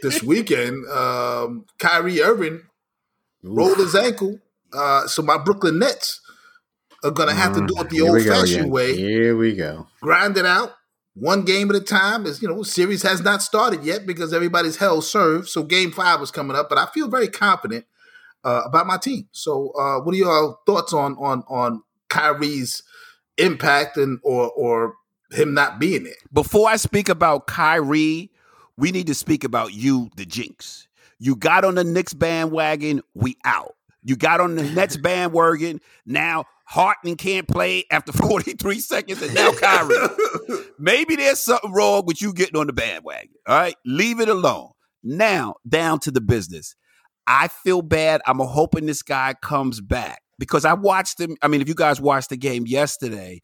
[0.02, 2.62] this weekend, um, Kyrie Irving
[3.42, 4.38] rolled his ankle.
[4.72, 6.20] Uh, so my Brooklyn Nets
[7.04, 9.88] are gonna have to do it the Here old fashioned way Here we go.
[10.00, 10.72] grind it out
[11.14, 12.26] one game at a time.
[12.26, 15.48] Is you know, series has not started yet because everybody's hell served.
[15.48, 17.84] So game five is coming up, but I feel very confident
[18.44, 19.28] uh, about my team.
[19.32, 22.82] So, uh, what are your thoughts on on on Kyrie's
[23.38, 24.94] impact and or or
[25.30, 26.14] him not being there?
[26.32, 28.30] Before I speak about Kyrie,
[28.76, 30.88] we need to speak about you, the Jinx.
[31.18, 33.76] You got on the Knicks bandwagon, we out.
[34.02, 39.52] You got on the Nets bandwagon, now Harden can't play after 43 seconds, and now
[39.52, 39.94] Kyrie.
[40.78, 43.34] Maybe there's something wrong with you getting on the bandwagon.
[43.46, 44.70] All right, leave it alone.
[45.04, 46.74] Now, down to the business.
[47.26, 48.20] I feel bad.
[48.26, 51.36] I'm hoping this guy comes back because I watched him.
[51.42, 53.40] I mean, if you guys watched the game yesterday,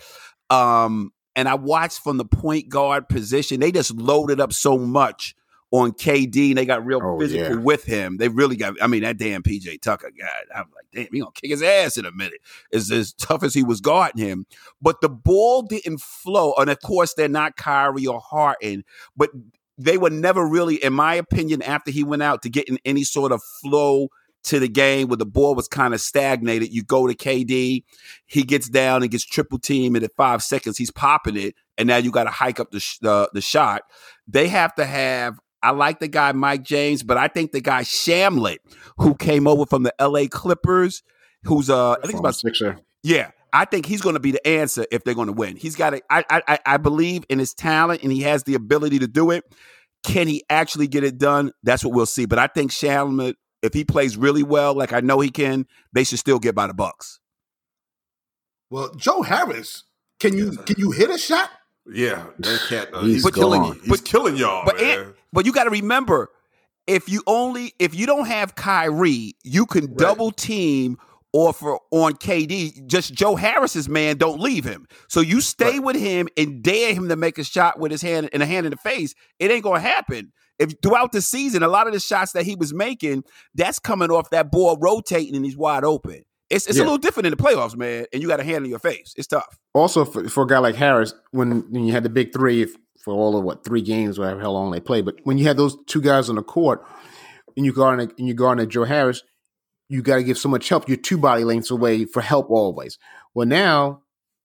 [0.51, 5.35] um, and I watched from the point guard position, they just loaded up so much
[5.71, 6.49] on KD.
[6.51, 7.63] And they got real Oh, physical yeah.
[7.63, 8.17] with him.
[8.17, 8.75] They really got.
[8.83, 10.27] I mean, that damn PJ Tucker guy.
[10.55, 12.41] I'm like, damn, he gonna kick his ass in a minute.
[12.73, 14.47] As as tough as he was guarding him,
[14.83, 16.55] but the ball didn't flow.
[16.59, 18.83] And of course, they're not Kyrie or Harden,
[19.17, 19.31] but
[19.79, 23.05] they were never really, in my opinion, after he went out to get in any
[23.05, 24.09] sort of flow
[24.45, 26.73] to the game where the ball was kind of stagnated.
[26.73, 27.85] You go to KD,
[28.27, 31.87] he gets down and gets triple team, and at five seconds he's popping it, and
[31.87, 33.83] now you got to hike up the sh- the the shot.
[34.27, 35.39] They have to have.
[35.61, 38.59] I like the guy Mike James, but I think the guy Shamet,
[38.99, 40.29] who came over from the L.A.
[40.29, 41.03] Clippers,
[41.45, 42.79] who's uh, I think he's about Sixer.
[43.03, 45.57] yeah, I think he's going to be the answer if they're going to win.
[45.57, 48.55] He's got a, I, I, I- I believe in his talent and he has the
[48.55, 49.45] ability to do it.
[50.05, 51.53] Can he actually get it done?
[51.63, 52.27] That's what we'll see.
[52.27, 56.05] But I think Shamet, if he plays really well, like I know he can, they
[56.05, 57.19] should still get by the Bucks.
[58.71, 59.85] Well, Joe Harris,
[60.21, 61.51] can you can you hit a shot?
[61.91, 62.91] yeah, that cat.
[62.93, 63.77] Uh, He's he's, But killing gone.
[63.77, 63.81] you.
[63.93, 64.99] He's killing y'all, But man.
[65.01, 66.31] Ant- but you got to remember,
[66.87, 70.99] if you only if you don't have Kyrie, you can double team
[71.39, 72.87] offer on KD.
[72.87, 74.87] Just Joe Harris's man, don't leave him.
[75.09, 75.83] So you stay right.
[75.83, 78.67] with him and dare him to make a shot with his hand and a hand
[78.67, 79.15] in the face.
[79.39, 80.33] It ain't gonna happen.
[80.59, 83.23] If throughout the season, a lot of the shots that he was making,
[83.55, 86.25] that's coming off that ball rotating and he's wide open.
[86.51, 86.83] It's it's yeah.
[86.83, 88.07] a little different in the playoffs, man.
[88.13, 89.15] And you got a hand in your face.
[89.17, 89.59] It's tough.
[89.75, 92.67] Also, for, for a guy like Harris, when, when you had the big three
[93.05, 95.57] for all of what three games, whatever how long they play, but when you had
[95.57, 96.85] those two guys on the court,
[97.59, 99.25] and you guard and you guard Joe Harris,
[99.89, 100.89] you got to give so much help.
[100.89, 102.99] You're two body lengths away for help always.
[103.35, 104.03] Well, now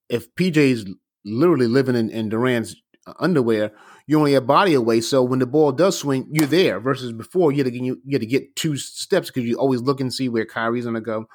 [0.10, 0.86] if PJ is
[1.25, 2.75] literally living in, in Durant's
[3.19, 3.71] underwear,
[4.08, 5.01] you're only a body away.
[5.01, 6.79] So when the ball does swing, you're there.
[6.79, 9.82] Versus before, you had to, you, you had to get two steps because you always
[9.82, 11.27] look and see where Kyrie's going to go.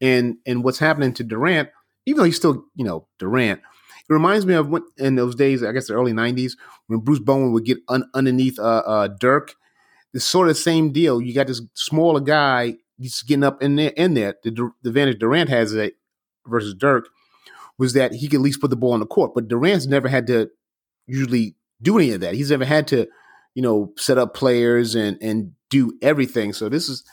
[0.00, 1.70] And and what's happening to Durant,
[2.04, 5.62] even though he's still you know Durant, it reminds me of when in those days,
[5.62, 6.52] I guess the early '90s,
[6.86, 9.54] when Bruce Bowen would get un, underneath uh, uh, Dirk.
[10.12, 11.20] It's sort of the same deal.
[11.20, 13.90] You got this smaller guy he's getting up in there.
[13.90, 15.96] In there, the, the advantage Durant has it
[16.46, 17.08] versus Dirk
[17.78, 19.32] was that he could at least put the ball on the court.
[19.34, 20.50] But Durant's never had to
[21.06, 22.34] usually do any of that.
[22.34, 23.06] He's never had to,
[23.54, 26.52] you know, set up players and and do everything.
[26.52, 27.04] So this is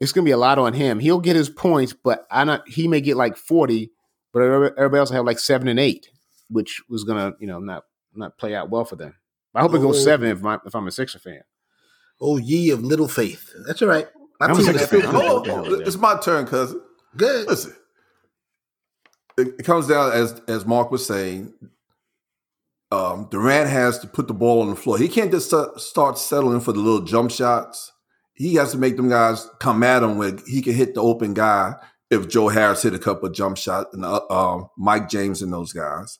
[0.00, 0.98] it's going to be a lot on him.
[0.98, 3.90] He'll get his points, but I not he may get like forty,
[4.32, 6.10] but everybody else will have like seven and eight,
[6.48, 9.14] which was going to you know not not play out well for them.
[9.54, 9.76] I hope oh.
[9.76, 10.04] it goes oh.
[10.04, 11.42] seven if, my, if I'm a Sixer fan.
[12.20, 13.52] Oh, ye of little faith.
[13.66, 14.08] That's all right.
[14.40, 15.02] I'm a Sixer fan.
[15.06, 16.82] Oh, oh, it's my turn, cousin.
[17.16, 17.48] Good.
[17.48, 17.74] Listen,
[19.38, 21.52] it, comes down as as Mark was saying.
[22.92, 24.96] Um, Durant has to put the ball on the floor.
[24.96, 27.92] He can't just start settling for the little jump shots
[28.36, 31.34] he has to make them guys come at him where he can hit the open
[31.34, 31.74] guy
[32.10, 35.52] if Joe Harris hit a couple of jump shots and uh, uh, Mike James and
[35.52, 36.18] those guys.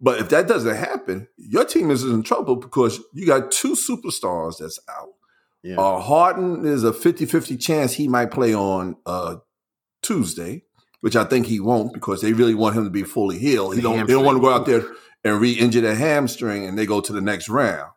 [0.00, 4.58] But if that doesn't happen, your team is in trouble because you got two superstars
[4.58, 5.13] that's out.
[5.64, 5.76] Yeah.
[5.76, 9.36] Uh, Harden is a 50 50 chance he might play on uh,
[10.02, 10.62] Tuesday,
[11.00, 13.74] which I think he won't because they really want him to be fully healed.
[13.74, 14.84] He don't, they don't want to go out there
[15.24, 17.90] and re injure their hamstring and they go to the next round.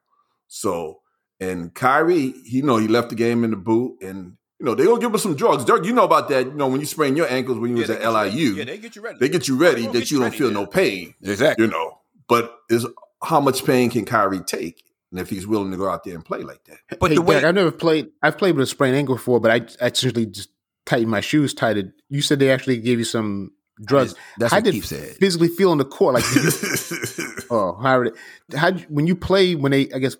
[0.47, 1.01] So
[1.39, 4.85] and Kyrie, you know, he left the game in the boot, and you know they
[4.85, 5.65] gonna give us some drugs.
[5.65, 6.47] Dirk, you know about that.
[6.47, 8.77] You know when you sprain your ankles when you yeah, was at LIU, yeah, they
[8.77, 9.17] get you ready.
[9.19, 11.13] They get you ready that you, you don't feel no pain.
[11.21, 11.65] Exactly.
[11.65, 12.87] You know, but is
[13.23, 14.83] how much pain can Kyrie take?
[15.11, 16.99] And if he's willing to go out there and play like that.
[16.99, 19.51] But hey, the way I've never played, I've played with a sprained ankle before, but
[19.51, 20.49] I I simply just
[20.85, 21.93] tightened my shoes tightened.
[22.09, 24.15] You said they actually gave you some drugs.
[24.37, 25.15] That's how what did Keith said.
[25.15, 26.15] physically feel on the court?
[26.15, 26.25] Like,
[27.49, 28.15] oh, how, did
[28.53, 30.17] how when you play when they I guess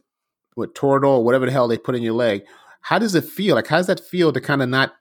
[0.58, 2.44] what Toradol, whatever the hell they put in your leg.
[2.82, 3.56] How does it feel?
[3.56, 4.94] Like, how does that feel to kind of not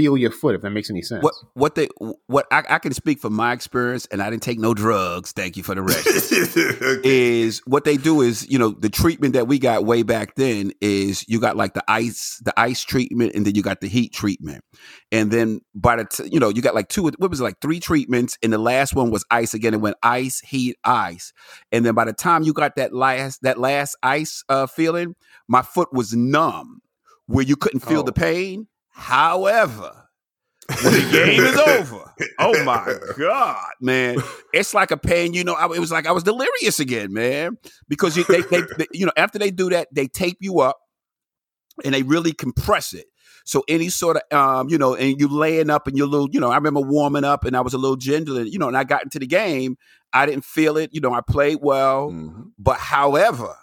[0.00, 1.22] feel your foot, if that makes any sense?
[1.22, 1.88] What what they
[2.26, 5.32] what I, I can speak from my experience, and I didn't take no drugs.
[5.32, 7.04] Thank you for the record.
[7.04, 10.72] is what they do is you know the treatment that we got way back then
[10.80, 14.12] is you got like the ice the ice treatment, and then you got the heat
[14.12, 14.64] treatment,
[15.12, 17.60] and then by the t- you know you got like two what was it, like
[17.60, 19.74] three treatments, and the last one was ice again.
[19.74, 21.32] It went ice heat ice,
[21.72, 25.14] and then by the time you got that last that last ice uh, feeling,
[25.46, 26.80] my foot was numb
[27.26, 28.04] where you couldn't feel oh.
[28.04, 29.92] the pain However,
[30.82, 34.18] when the game is over, oh my god, man,
[34.52, 35.34] it's like a pain.
[35.34, 38.62] You know, I, it was like I was delirious again, man, because you, they, they,
[38.78, 40.78] they, you know, after they do that, they tape you up
[41.84, 43.06] and they really compress it.
[43.44, 46.28] So any sort of, um, you know, and you laying up and you're a little,
[46.30, 48.76] you know, I remember warming up and I was a little gentle, you know, and
[48.76, 49.76] I got into the game.
[50.12, 52.42] I didn't feel it, you know, I played well, mm-hmm.
[52.58, 53.54] but however,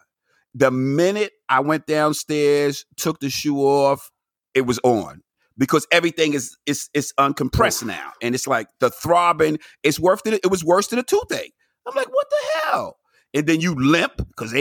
[0.54, 4.10] the minute I went downstairs, took the shoe off,
[4.58, 5.22] it was on
[5.58, 9.60] because everything is is is uncompressed now, and it's like the throbbing.
[9.84, 11.54] It's worse than it was worse than a toothache.
[11.88, 12.98] I'm like, what the hell?
[13.34, 14.54] And then you limp because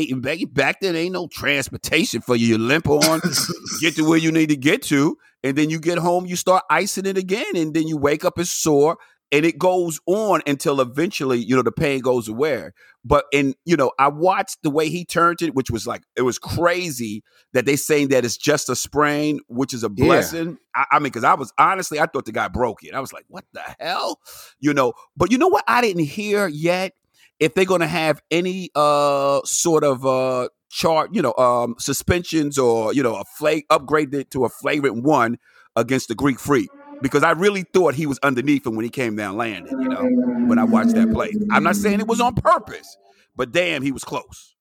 [0.52, 2.46] back then ain't no transportation for you.
[2.46, 3.20] You limp on,
[3.80, 6.26] get to where you need to get to, and then you get home.
[6.26, 8.98] You start icing it again, and then you wake up and sore
[9.32, 12.70] and it goes on until eventually you know the pain goes away.
[13.04, 16.22] But in you know i watched the way he turned it which was like it
[16.22, 20.58] was crazy that they saying that it's just a sprain which is a blessing.
[20.76, 20.84] Yeah.
[20.90, 22.94] I, I, mean because i was honestly i thought the guy broke it.
[22.94, 24.20] I was like what the hell?
[24.60, 26.92] You know but you know what i didn't hear yet?
[27.38, 32.58] If they're going to have any uh sort of uh chart you know um suspensions
[32.58, 35.38] or you know a flag upgraded to a flagrant one
[35.76, 36.68] against the greek freak
[37.00, 40.02] because I really thought he was underneath him when he came down landing, you know,
[40.46, 41.32] when I watched that play.
[41.50, 42.96] I'm not saying it was on purpose,
[43.35, 44.54] but damn, he was close.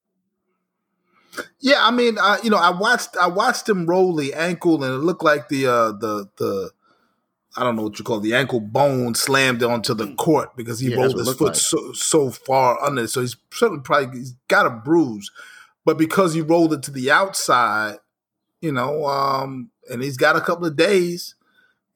[1.59, 4.93] Yeah, I mean, uh, you know, I watched I watched him roll the ankle, and
[4.93, 6.71] it looked like the uh, the the
[7.57, 10.79] I don't know what you call it, the ankle bone slammed onto the court because
[10.79, 11.55] he yeah, rolled his foot like.
[11.55, 13.07] so so far under.
[13.07, 15.31] So he's certainly probably he's got a bruise,
[15.83, 17.97] but because he rolled it to the outside,
[18.61, 21.35] you know, um, and he's got a couple of days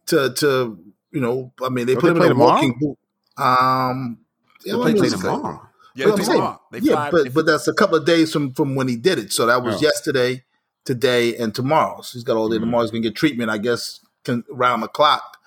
[0.09, 0.77] to to
[1.11, 2.51] you know, I mean, they Don't put they him play in a tomorrow?
[2.53, 2.97] walking boot.
[3.37, 4.19] Um,
[4.65, 5.61] yeah, They play play tomorrow.
[5.95, 6.61] Yeah, But saying, tomorrow.
[6.71, 9.17] They yeah, fly- but but that's a couple of days from from when he did
[9.19, 9.33] it.
[9.33, 9.79] So that was Oh.
[9.81, 10.43] yesterday,
[10.85, 12.01] today, and tomorrow.
[12.01, 12.61] So he's got all day Mhm.
[12.61, 12.83] tomorrow.
[12.83, 15.37] He's gonna get treatment, I guess, can, around the clock.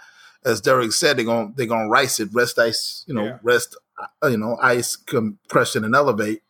[0.45, 3.39] As Derek said, they're gonna they're gonna rice it, rest ice, you know, Yeah.
[3.45, 3.77] rest,
[4.23, 6.43] uh, you know, ice compression and elevate,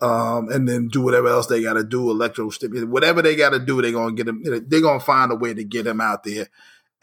[0.00, 3.50] um, and then do whatever else they got to do, electro stimulate, whatever they got
[3.50, 3.80] to do.
[3.80, 4.42] They're gonna get him.
[4.42, 6.48] They're gonna find a way to get him out there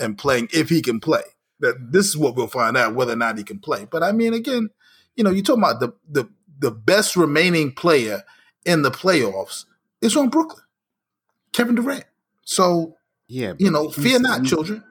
[0.01, 1.21] and playing if he can play.
[1.59, 3.85] That this is what we'll find out whether or not he can play.
[3.89, 4.69] But I mean, again,
[5.15, 6.27] you know, you're talking about the the
[6.59, 8.23] the best remaining player
[8.65, 9.65] in the playoffs
[10.01, 10.63] is on Brooklyn,
[11.53, 12.05] Kevin Durant.
[12.43, 12.95] So
[13.27, 14.83] Yeah, you know, fear not, he's- children.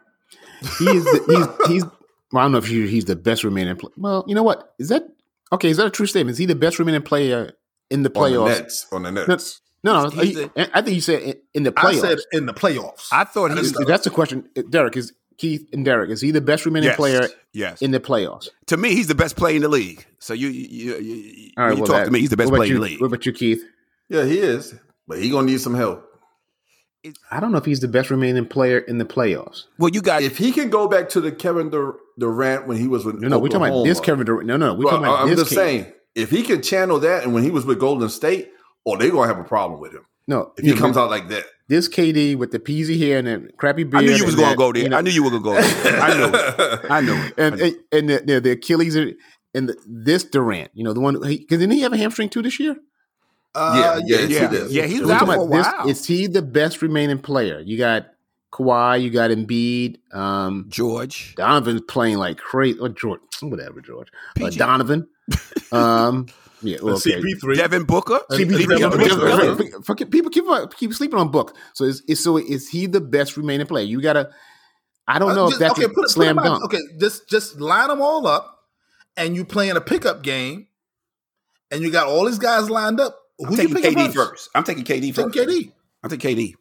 [0.78, 1.04] He is.
[1.04, 1.68] The, he's.
[1.72, 1.84] He's.
[2.32, 3.76] Well, I don't know if he, he's the best remaining.
[3.76, 4.74] Play- well, you know what?
[4.78, 5.02] Is that
[5.52, 5.70] okay?
[5.70, 6.32] Is that a true statement?
[6.34, 7.52] Is he the best remaining player
[7.90, 8.46] in the On the playoffs?
[8.60, 8.86] Nets.
[8.92, 9.60] On the Nets.
[9.82, 10.08] No, no.
[10.10, 12.00] He's he- the- I think you said in, in the I playoffs.
[12.00, 13.08] said in the playoffs.
[13.12, 14.48] I thought he That's the- That's the question.
[14.68, 16.10] Derek is Keith and Derek.
[16.10, 17.80] Is he the best remaining Yes, player yes.
[17.80, 18.48] in the playoffs?
[18.66, 20.04] to me, he's the best player in the league.
[20.18, 21.70] So you, you, you, you All right.
[21.76, 22.90] you well, talk that- to me, he's the best what about player in you- the
[22.90, 23.00] league.
[23.00, 23.62] What about you, Keith?
[24.10, 24.74] Yeah, he is.
[25.08, 26.06] But he gonna need some help.
[27.30, 29.62] I don't know if he's the best remaining player in the playoffs.
[29.78, 32.86] Well, you got If he can go back to the Kevin Dur- Durant when he
[32.86, 34.46] was with No, no, we're talking about this Kevin Durant.
[34.46, 35.38] No, no, we're Well, talking about I'm this.
[35.38, 35.58] just Keith.
[35.58, 38.50] saying, if he can channel that, and when he was with Golden State,
[38.92, 41.28] oh, they're gonna have a problem with him No, if he comes but out like
[41.28, 41.44] that.
[41.68, 44.04] this KD with the peasy hair and the crappy beard.
[44.04, 44.82] I knew you was going to that, go there.
[44.82, 46.00] you know, I knew you were going to go there.
[46.00, 46.90] I knew it.
[46.90, 47.34] I knew it.
[47.38, 49.10] and and, and the, the, the Achilles are,
[49.54, 52.42] and the, this Durant, you know, the one because didn't he have a hamstring too
[52.42, 52.76] this year?
[53.54, 54.70] Uh, Yeah, yeah, yeah, did.
[54.70, 55.88] yeah, he was out for a about this- while.
[55.88, 57.60] Is he the best remaining player?
[57.60, 58.06] You got
[58.52, 61.34] Kawhi, you got Embiid, um, George.
[61.36, 62.78] Donovan's playing like crazy.
[62.78, 64.08] Or George, whatever, George.
[64.40, 65.08] Uh, Donovan.
[65.72, 66.26] um,
[66.62, 67.20] yeah, well, okay.
[67.20, 67.56] CP3.
[67.56, 68.20] Devin Booker.
[68.30, 70.44] See, And- people, and- people- and- people- fucking- people keep
[70.76, 71.56] keep sleeping on Book.
[71.74, 73.84] So is, is so is he the best remaining player?
[73.84, 74.30] You gotta.
[75.08, 76.64] I don't know Uh, if that's okay, a put it- put slam dunk.
[76.64, 78.64] Okay, just just line them all up,
[79.16, 80.68] and you playing a pickup game,
[81.70, 83.18] and you got all these guys lined up.
[83.38, 84.50] Who I'm you taking picking KD first.
[84.54, 85.26] I'm taking KD Take.
[85.48, 85.72] KD.
[86.04, 86.54] I'm taking KD.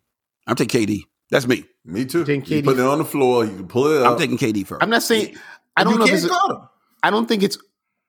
[0.48, 1.02] I'm taking KD.
[1.30, 1.66] That's me.
[1.86, 2.26] Me too.
[2.26, 3.46] Think You KD put it on the floor.
[3.46, 4.82] You can pull it I'm taking KD first.
[4.82, 5.36] I'm not saying.
[5.78, 6.26] I don't you know can't it's.
[6.26, 6.62] A, guard him.
[7.04, 7.58] I don't think it's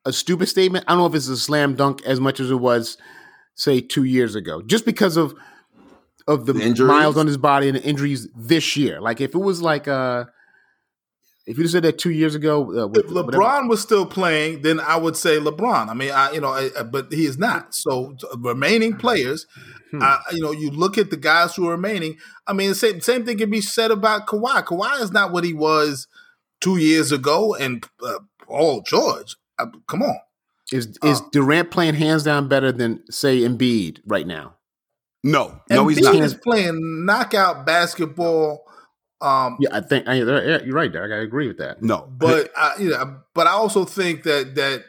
[0.05, 0.85] a stupid statement.
[0.89, 2.97] I don't know if it's a slam dunk as much as it was,
[3.55, 4.63] say, two years ago.
[4.63, 5.35] Just because of
[6.27, 9.01] of the, The miles on his body and the injuries this year.
[9.01, 10.25] Like if it was like uh
[11.47, 14.63] if you said that two years ago, uh, with, If whatever- LeBron was still playing,
[14.63, 15.89] then I would say LeBron.
[15.89, 17.75] I mean, I you know, I, I- but he is not.
[17.75, 19.47] So remaining players,
[19.91, 20.03] Hmm.
[20.03, 22.19] uh, you know, you look at the guys who are remaining.
[22.47, 24.65] I mean, the same same thing can be said about Kawhi.
[24.65, 26.07] Kawhi is not what he was
[26.61, 29.35] two years ago, and uh, Paul George.
[29.87, 30.17] Come on,
[30.73, 34.57] is is uh, Durant playing hands down better than say Embiid right now?
[35.23, 36.23] no, no, he's Embiid not.
[36.23, 38.65] is playing knockout basketball.
[39.21, 41.13] Um, Yeah, I think I, you're right, Derek.
[41.13, 41.83] I agree with that.
[41.83, 44.85] No, but I, you know, but I also think that that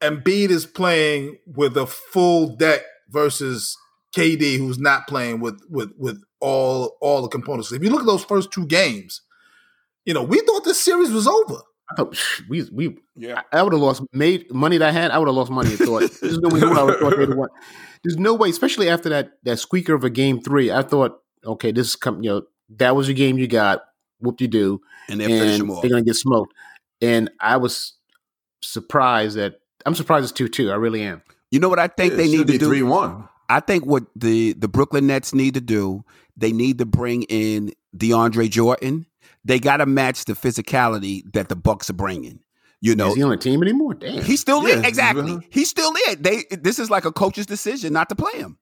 [0.00, 3.76] Embiid is playing with a full deck versus
[4.16, 7.72] KD, who's not playing with with with all all the components.
[7.72, 9.22] If you look at those first two games,
[10.04, 11.60] you know, we thought this series was over.
[11.96, 12.12] Oh,
[12.48, 13.40] we we yeah.
[13.52, 15.10] I would have lost made money that I had.
[15.10, 15.70] I would have lost money.
[15.70, 17.48] and thought there's no way I would have thought they'd won.
[18.04, 20.70] There's no way, especially after that that squeaker of a game three.
[20.70, 22.22] I thought, okay, this is come.
[22.22, 22.42] You know,
[22.76, 23.82] that was your game you got.
[24.20, 25.80] Whoop you do, And they'll finish and him off.
[25.82, 26.52] they're gonna get smoked.
[27.00, 27.94] And I was
[28.62, 30.70] surprised that I'm surprised it's two two.
[30.70, 31.22] I really am.
[31.50, 32.66] You know what I think It they should need be to do?
[32.66, 33.28] three one.
[33.48, 36.04] I think what the the Brooklyn Nets need to do,
[36.36, 39.06] they need to bring in DeAndre Jordan.
[39.44, 42.40] They got to match the physicality that the Bucks are bringing.
[42.80, 43.94] You know, Is he on the team anymore?
[43.94, 44.22] Damn.
[44.22, 44.88] He's still Yeah, there.
[44.88, 45.32] Exactly.
[45.32, 45.40] uh-huh.
[45.50, 46.14] He's still there.
[46.16, 48.58] They this is like a coach's decision not to play him.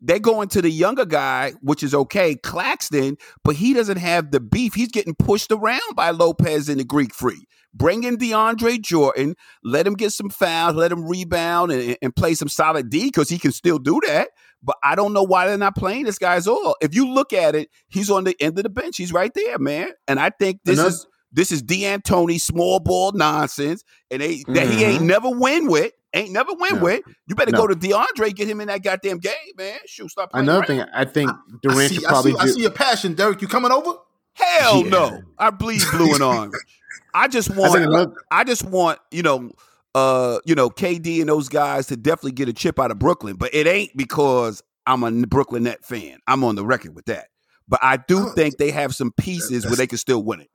[0.00, 4.38] They're going to the younger guy, which is okay, Claxton, but he doesn't have the
[4.38, 4.74] beef.
[4.74, 7.48] He's getting pushed around by Lopez and the Greek Freak.
[7.74, 12.34] Bring in DeAndre Jordan, let him get some fouls, let him rebound and, and play
[12.34, 14.28] some solid D because he can still do that.
[14.62, 16.76] But I don't know why they're not playing this guy's all.
[16.80, 18.96] If you look at it, he's on the end of the bench.
[18.96, 19.90] He's right there, man.
[20.08, 24.66] And I think this Another- is this is D'Antoni small ball nonsense, and they that
[24.68, 25.06] he ain't mm-hmm.
[25.06, 26.82] never win with, ain't never win No.
[26.82, 27.02] with.
[27.26, 27.58] You better No.
[27.58, 29.78] go to DeAndre, get him in that goddamn game, man.
[29.86, 30.44] Shoot, stop playing.
[30.44, 30.66] Another around.
[30.66, 33.42] thing, I think I Durant see, should I, probably see, I see your passion, Derek.
[33.42, 33.92] You coming over?
[34.32, 34.88] Hell Yeah.
[34.88, 36.54] no, I bleed blue and orange.
[37.14, 39.50] I just want, another, I just want, you know,
[39.94, 43.36] uh, you know, KD and those guys to definitely get a chip out of Brooklyn,
[43.36, 46.18] but it ain't because I'm a Brooklyn Net fan.
[46.26, 47.28] I'm on the record with that.
[47.66, 50.50] But I do Oh, think they have some pieces where they can still win it.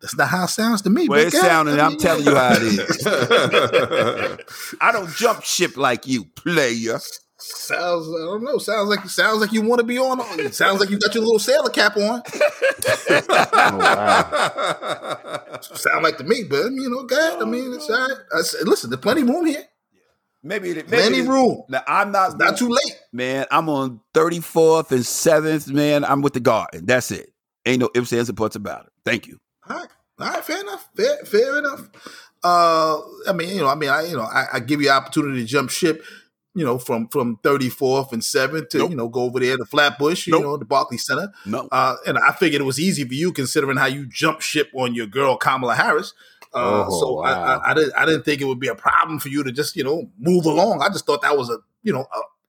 [0.00, 1.08] That's not how it sounds to me.
[1.08, 1.78] Well, it's sounding.
[1.80, 3.06] I'm mean, telling you how it is.
[4.80, 6.98] I don't jump ship like you, player.
[7.40, 8.08] Sounds.
[8.08, 8.58] I don't know.
[8.58, 10.20] Sounds like sounds like you want to be on.
[10.40, 12.22] It sounds like you got your little sailor cap on.
[12.26, 15.58] oh, wow.
[15.60, 18.16] Sound like to me, but I mean, you know, God, I mean, it's all right.
[18.36, 19.64] I said, listen, there's plenty of room here.
[20.42, 21.62] Maybe, it, maybe Plenty room.
[21.68, 22.96] Now I'm not It's not too late.
[23.12, 23.46] man.
[23.50, 26.04] I'm on 34th and 7th, man.
[26.04, 26.86] I'm with the garden.
[26.86, 27.32] That's it.
[27.66, 28.92] Ain't no ifs, ands, and buts about it.
[29.04, 29.38] Thank you.
[29.68, 29.88] All right,
[30.20, 31.88] all right, fair enough, fair, fair enough.
[32.42, 35.40] Uh, I mean, you know, I mean, I, you know, I, I give you opportunity
[35.40, 36.02] to jump ship,
[36.54, 38.90] you know, from from 34th and 7th to Nope.
[38.90, 40.42] you know go over there to Flatbush, you Nope.
[40.42, 41.32] know, the Barclays Center.
[41.46, 41.68] No.
[41.70, 44.94] Uh, and I figured it was easy for you considering how you jump ship on
[44.94, 46.14] your girl Kamala Harris.
[46.54, 47.60] Uh, Oh, so I, wow.
[47.64, 49.76] I, I didn't I didn't think it would be a problem for you to just
[49.76, 50.82] you know move along.
[50.82, 52.06] I just thought that was a you know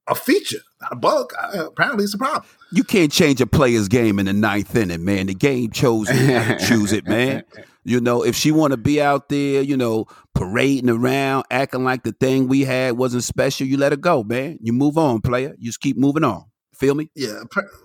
[0.07, 1.31] a, a feature, not a bug.
[1.37, 2.43] Uh, apparently, it's a problem.
[2.71, 5.27] You can't change a player's game in the ninth inning, man.
[5.27, 6.59] The game chose it.
[6.59, 7.43] To choose it, man.
[7.89, 12.03] You know, if she want to be out there, you know, parading around, acting like
[12.03, 14.59] the thing we had wasn't special, you let her go, man.
[14.61, 15.55] You move on, player.
[15.57, 16.45] You just keep moving on.
[16.75, 17.09] Feel me?
[17.15, 17.41] Yeah,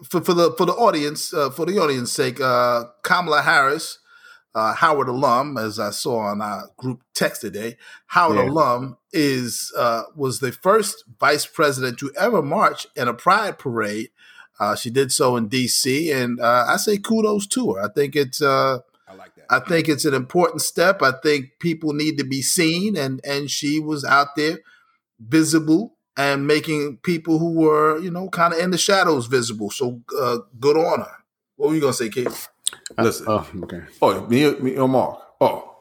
[0.09, 3.99] for for the for the audience, uh, for the audience sake, uh, Kamala Harris,
[4.55, 7.77] uh, Howard alum, as I saw on our group text today,
[8.09, 8.51] Howard Yeah.
[8.51, 14.11] alum is uh, was the first vice president to ever march in a pride parade.
[14.61, 17.81] Uh, she did so in D.C., and uh, I say kudos to her.
[17.83, 18.79] I think it's uh,
[19.55, 19.73] I like that.
[19.75, 21.03] I think it's an important step.
[21.03, 24.59] I think people need to be seen, and and she was out there,
[25.21, 29.71] visible, and making people who were you know kind of in the shadows visible.
[29.71, 31.17] So uh, good on her.
[31.57, 32.29] What were you gonna say, Kate?
[32.99, 33.27] Listen.
[33.29, 33.83] Oh, okay.
[34.03, 35.21] Oh, me, me or Mark.
[35.41, 35.77] Oh,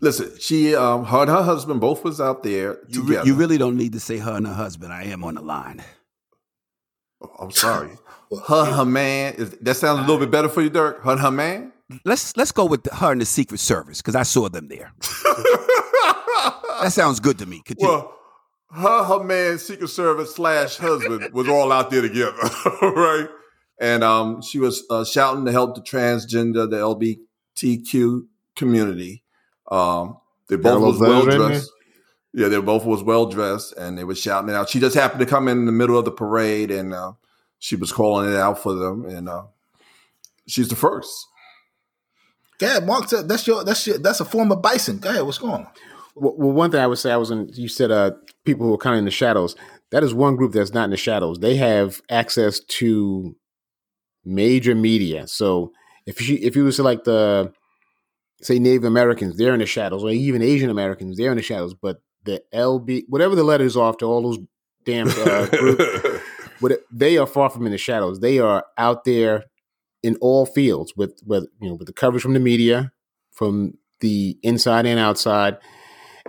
[0.00, 0.32] listen.
[0.40, 3.26] She, um, her and her husband both was out there You, re- together.
[3.28, 4.92] you really don't need to say her and her husband.
[4.92, 5.82] I am on the line.
[7.22, 7.90] Oh, I'm sorry.
[8.48, 9.34] her, her man.
[9.34, 11.02] Is, that sounds a little bit better for you, Dirk.
[11.04, 11.72] Her, and her man.
[12.04, 14.92] Let's let's go with her and the Secret Service because I saw them there.
[16.82, 17.62] That sounds good to me.
[17.64, 17.92] Continue.
[17.92, 18.18] well,
[18.70, 22.36] her, her man, Secret Service slash husband was all out there together,
[22.82, 23.28] right?
[23.80, 27.18] And um, she was uh, shouting to help the transgender, the
[27.56, 28.26] LGBTQ
[28.56, 29.22] community.
[29.70, 30.18] Um,
[30.48, 31.70] they both Hello, was well dressed.
[32.32, 34.68] Yeah, they both was well dressed, and they were shouting it out.
[34.68, 37.12] She just happened to come in the middle of the parade, and uh,
[37.60, 39.04] she was calling it out for them.
[39.06, 39.44] And uh,
[40.46, 41.28] she's the first.
[42.58, 43.08] Go ahead, Mark.
[43.08, 44.98] said That's your that's your that's a form of bison.
[44.98, 45.24] Go ahead.
[45.24, 45.66] What's going on?
[46.14, 47.48] Well, well, one thing I would say, I was in.
[47.52, 48.12] You said uh,
[48.44, 49.56] people who are kind of in the shadows.
[49.90, 51.38] That is one group that's not in the shadows.
[51.38, 53.36] They have access to
[54.24, 55.26] major media.
[55.26, 55.72] So
[56.06, 57.52] if you if you was to like the
[58.42, 61.74] say Native Americans, they're in the shadows, or even Asian Americans, they're in the shadows.
[61.74, 64.38] But the LB, whatever the letters are to all those
[64.84, 65.80] damn uh, group,
[66.60, 68.20] but they are far from in the shadows.
[68.20, 69.44] They are out there
[70.04, 72.92] in all fields with with you know with the coverage from the media,
[73.32, 75.56] from the inside and outside,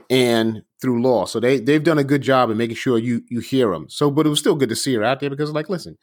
[0.10, 1.26] and through law.
[1.26, 3.88] So they they've done a good job in making sure you you hear them.
[3.90, 5.98] So, but it was still good to see her out there because, like, listen,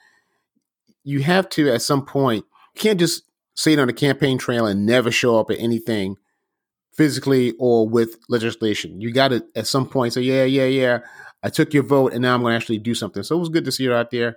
[1.02, 2.44] you have to at some point
[2.74, 6.16] you can't just sit on the campaign trail and never show up at anything
[6.92, 9.00] physically or with legislation.
[9.00, 10.98] You got to at some point say, yeah, yeah, yeah.
[11.42, 13.22] I took your vote, and now I'm going to actually do something.
[13.22, 14.36] So it was good to see her out there.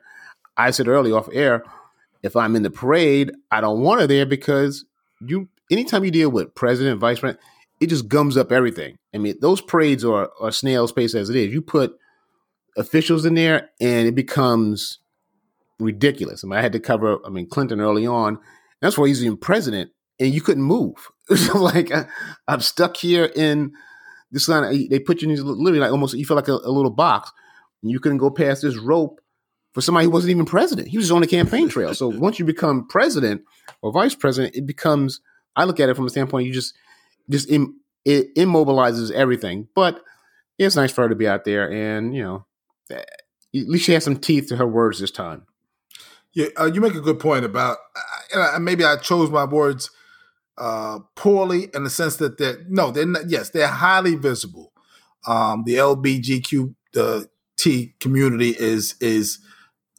[0.58, 1.64] I said early off air,
[2.26, 4.84] if I'm in the parade, I don't want her there because
[5.22, 5.48] you.
[5.72, 7.44] Anytime you deal with president, vice president,
[7.80, 8.98] it just gums up everything.
[9.14, 11.54] I mean, those parades are are snail's pace as it is.
[11.54, 11.96] You put
[12.78, 15.00] officials in there, and it becomes
[15.80, 16.44] ridiculous.
[16.44, 17.18] I mean, I had to cover.
[17.26, 18.40] I mean, Clinton early on.
[18.82, 21.12] That's why he's even president, and you couldn't move.
[21.36, 22.08] so like, I,
[22.48, 23.72] I'm stuck here in
[24.32, 24.72] this of.
[24.72, 26.16] They put you in these literally like almost.
[26.16, 27.32] You feel like a, a little box,
[27.84, 29.20] you couldn't go past this rope
[29.76, 30.88] for somebody who wasn't even president.
[30.88, 31.94] He was on the campaign trail.
[31.94, 33.44] So once you become president
[33.82, 35.20] or vice president, it becomes.
[35.58, 36.74] I look at it from a standpoint you just
[37.30, 39.68] just Im, it immobilizes everything.
[39.76, 40.02] But
[40.58, 42.46] it's nice for her to be out there, and you know,
[42.90, 45.46] eh, at least she has some teeth to her words this time.
[46.34, 47.78] Yeah, uh, you make a good point about,
[48.34, 49.90] uh, maybe I chose my words
[50.58, 54.72] uh, poorly in the sense that they're no, they're not, yes, they're highly visible.
[55.28, 55.80] Um, the
[57.58, 59.40] T community is is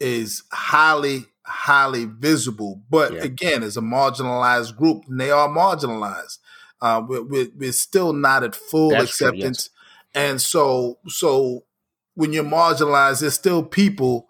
[0.01, 3.23] is highly highly visible, but Yeah.
[3.23, 6.39] again, as a marginalized group, and they are marginalized.
[6.81, 9.33] Uh, we're, we're, still not at full That's true, yes.
[9.33, 9.71] acceptance,
[10.15, 11.65] and so so
[12.15, 14.29] when you're marginalized, there's still people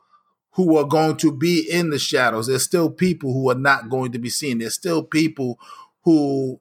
[0.52, 2.46] who are going to be in the shadows.
[2.46, 4.58] There's still people who are not going to be seen.
[4.58, 5.58] There's still people
[6.02, 6.60] who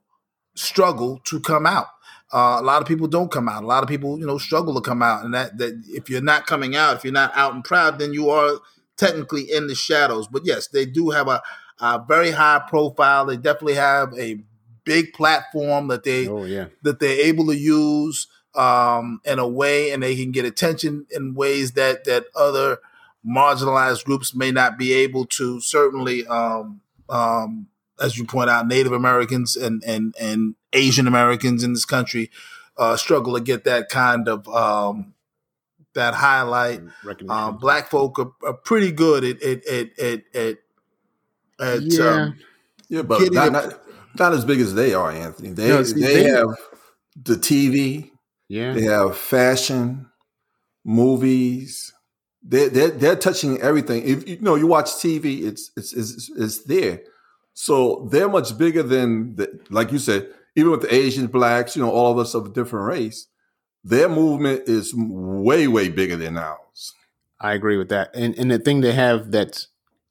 [0.54, 1.86] struggle to come out.
[2.32, 3.62] Uh, a lot of people don't come out.
[3.62, 5.24] A lot of people, you know, struggle to come out.
[5.24, 8.12] And that that if you're not coming out, if you're not out and proud, then
[8.12, 8.58] you are
[8.96, 10.28] technically in the shadows.
[10.28, 11.42] But yes, they do have a,
[11.80, 13.26] a very high profile.
[13.26, 14.38] They definitely have a
[14.84, 19.90] big platform that they Oh yeah, that they're able to use um, in a way,
[19.90, 22.78] and they can get attention in ways that that other
[23.26, 25.60] marginalized groups may not be able to.
[25.60, 27.66] Certainly, um, um,
[28.00, 32.30] as you point out, Native Americans and and and Asian Americans in this country
[32.76, 35.14] uh, struggle to get that kind of um,
[35.96, 36.80] that highlight.
[37.28, 40.56] Um, black folk are, are pretty good at at at at, at,
[41.60, 42.04] at Yeah.
[42.08, 42.38] um,
[42.88, 43.80] Yeah, but not, not
[44.18, 45.50] not as big as they are, Anthony.
[45.50, 46.56] They No, see, they they- have
[47.20, 48.10] the TV,
[48.48, 48.72] yeah.
[48.74, 50.06] they have fashion,
[50.84, 51.92] movies.
[52.42, 54.02] They they they're touching everything.
[54.04, 57.00] If you know you watch TV, it's it's it's, it's there.
[57.54, 60.28] So they're much bigger than the, like you said.
[60.58, 63.26] Even with the Asians, blacks, you know, all of us of a different race,
[63.86, 66.92] their movement is way way bigger than ours.
[67.40, 68.14] I agree with that.
[68.14, 69.66] And and the thing they have that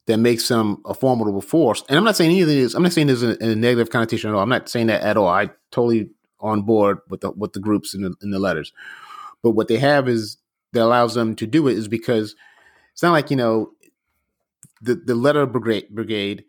[0.06, 1.84] that makes them a formidable force.
[1.88, 4.34] And I'm not saying anything is I'm not saying there's a, a negative connotation at
[4.34, 4.42] all.
[4.42, 5.28] I'm not saying that at all.
[5.28, 6.08] I totally
[6.40, 8.72] on board with the with the groups in the in the letters.
[9.42, 10.38] But what they have is
[10.72, 12.34] that allows them to do it is because
[12.92, 13.72] it's not like, you know,
[14.80, 16.44] the the letter brigade brigade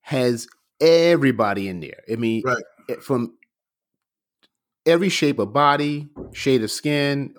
[0.00, 0.48] has
[0.80, 2.02] everybody in there.
[2.10, 3.02] I mean, Right.
[3.02, 3.34] from
[4.86, 7.34] every shape of body, shade of skin,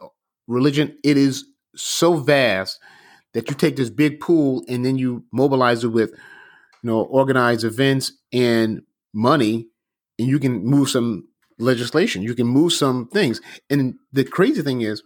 [0.47, 2.79] religion, it is so vast
[3.33, 7.63] that you take this big pool and then you mobilize it with you know organized
[7.63, 8.81] events and
[9.13, 9.67] money
[10.17, 11.27] and you can move some
[11.57, 13.41] legislation you can move some things.
[13.69, 15.03] And the crazy thing is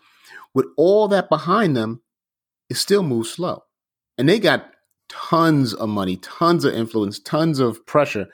[0.54, 2.02] with all that behind them
[2.70, 3.64] it still moves slow.
[4.18, 4.72] And they got
[5.10, 8.28] tons of money tons of influence tons of pressure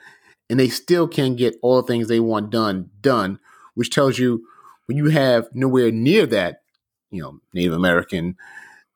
[0.50, 3.38] and they still can't get all the things they want done done
[3.76, 4.44] which tells you
[4.86, 6.62] when you have nowhere near that
[7.10, 8.36] you know native american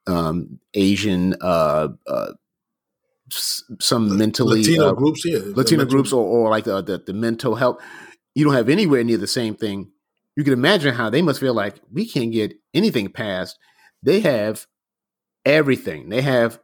[0.06, 2.32] um, Asian, uh, uh,
[3.30, 7.54] some mentally Latino uh, groups, yeah, Latino groups, or, or like the, the the mental
[7.54, 7.80] health.
[8.34, 9.90] You don't have anywhere near the same thing.
[10.36, 13.58] You can imagine how they must feel like we can't get anything passed.
[14.02, 14.66] They have
[15.44, 16.08] everything.
[16.08, 16.60] They have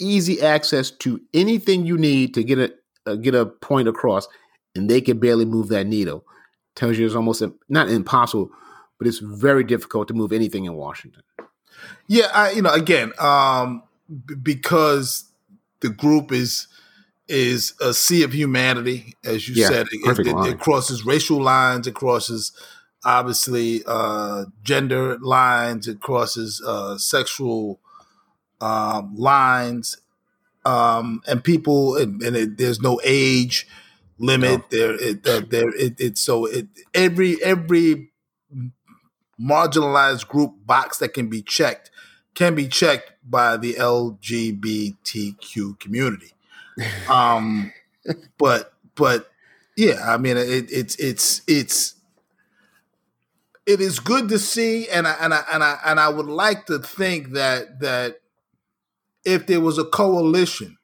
[0.00, 2.72] easy access to anything you need to get a
[3.06, 4.28] uh, get a point across,
[4.74, 6.24] and they can barely move that needle.
[6.74, 8.50] Tells you it's almost not impossible,
[8.98, 11.22] but it's very difficult to move anything in Washington.
[12.06, 15.24] Yeah, I you know again um, b- because
[15.80, 16.66] the group is
[17.28, 19.86] is a sea of humanity, as you Yeah, said.
[19.92, 21.86] It, it- it crosses racial lines.
[21.86, 22.52] It crosses
[23.04, 25.88] obviously uh, gender lines.
[25.88, 27.80] It crosses uh, sexual
[28.60, 29.96] um, lines,
[30.64, 33.66] um, and people and, and it, there's no age
[34.18, 34.70] limit.
[34.70, 35.70] There, it, uh, there.
[35.70, 38.10] It, it's so it every every
[39.40, 41.90] marginalized group box that can be checked
[42.34, 46.30] can be checked by the LGBTQ community.
[47.08, 47.72] Um,
[48.36, 49.30] but but
[49.76, 51.94] yeah, I mean it, it's it's it's
[53.64, 56.66] it is good to see, and I and I and I and I would like
[56.66, 58.22] to think that that
[59.24, 60.76] if there was a coalition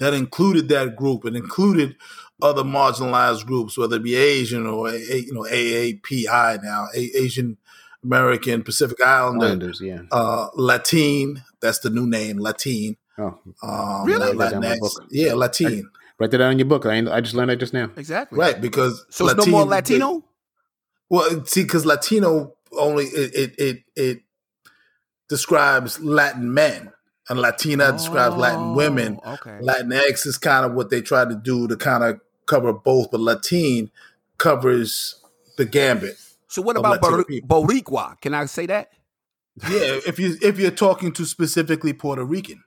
[0.00, 1.94] that included that group and included
[2.42, 7.56] other marginalized groups, whether it be Asian or a, you know AAPI now, a, Asian
[8.02, 10.02] American Pacific Islander, Islanders, yeah.
[10.10, 11.42] uh, Latine.
[11.60, 12.96] That's the new name, Latine.
[13.18, 14.32] Oh, Um, Really?
[14.32, 14.38] Latinx.
[14.38, 14.92] Write down my book.
[15.10, 15.90] Yeah, Latine.
[16.18, 16.86] write that down in your book.
[16.86, 17.90] I, I just learned that just now.
[17.96, 18.38] Exactly.
[18.38, 20.24] Right, because So it's no more Latino.
[21.10, 24.22] Well, see, because Latino only it, it it it
[25.28, 26.92] describes Latin men,
[27.30, 29.18] and Latina describes Latin women.
[29.24, 29.58] Oh, Okay.
[29.62, 33.20] Latinx is kind of what they try to do to kind of cover both, but
[33.20, 33.90] Latine
[34.36, 35.22] covers
[35.56, 36.16] the gambit.
[36.48, 38.20] So what about Bor- Boricua?
[38.20, 38.90] Can I say that?
[39.68, 42.64] Yeah, if you if you're talking to specifically Puerto Rican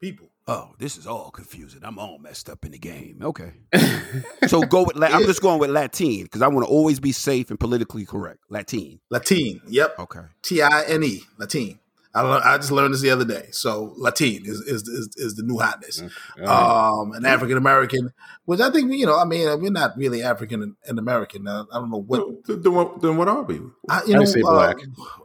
[0.00, 0.28] people.
[0.48, 1.80] Oh, this is all confusing.
[1.84, 3.20] I'm all messed up in the game.
[3.22, 3.52] Okay.
[4.48, 4.96] so go with.
[4.96, 8.04] La- I'm just going with Latine because I want to always be safe and politically
[8.04, 8.40] correct.
[8.50, 8.98] Latine.
[9.08, 9.96] Latine, yep.
[10.00, 10.22] Okay.
[10.42, 11.78] T I N E, Latine.
[12.14, 13.48] I learned, I just learned this the other day.
[13.52, 16.02] So Latine is is is, is the new hotness.
[16.44, 18.12] Um, an African American,
[18.44, 19.18] which I think you know.
[19.18, 21.48] I mean, we're not really African and American.
[21.48, 22.44] Uh, I don't know what.
[22.46, 23.60] Then, then what, then what are we?
[23.88, 24.74] I, you I know, say uh.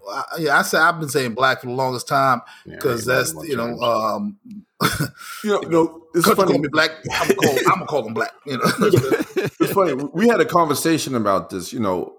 [0.10, 3.48] I, yeah, I say I've been saying black for the longest time because ain't that's
[3.48, 4.38] you know, um,
[5.44, 6.54] You know, you know it's country funny.
[6.54, 6.92] call me black.
[7.12, 8.32] I'm gonna call, I'm gonna call them black.
[8.46, 8.64] You know,
[9.60, 9.94] it's funny.
[9.94, 11.74] We had a conversation about this.
[11.74, 12.14] You know,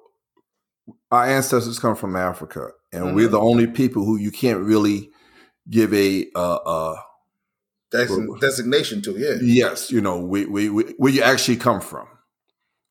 [1.11, 5.11] our ancestors come from Africa, and we're the only people who you can't really
[5.69, 6.97] give a uh, uh,
[7.91, 9.37] designation to yeah.
[9.41, 9.91] yes.
[9.91, 12.07] You know, we, we, we, where you actually come from.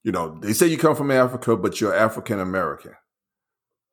[0.04, 2.94] You know, they say you come from Africa, but you're African American.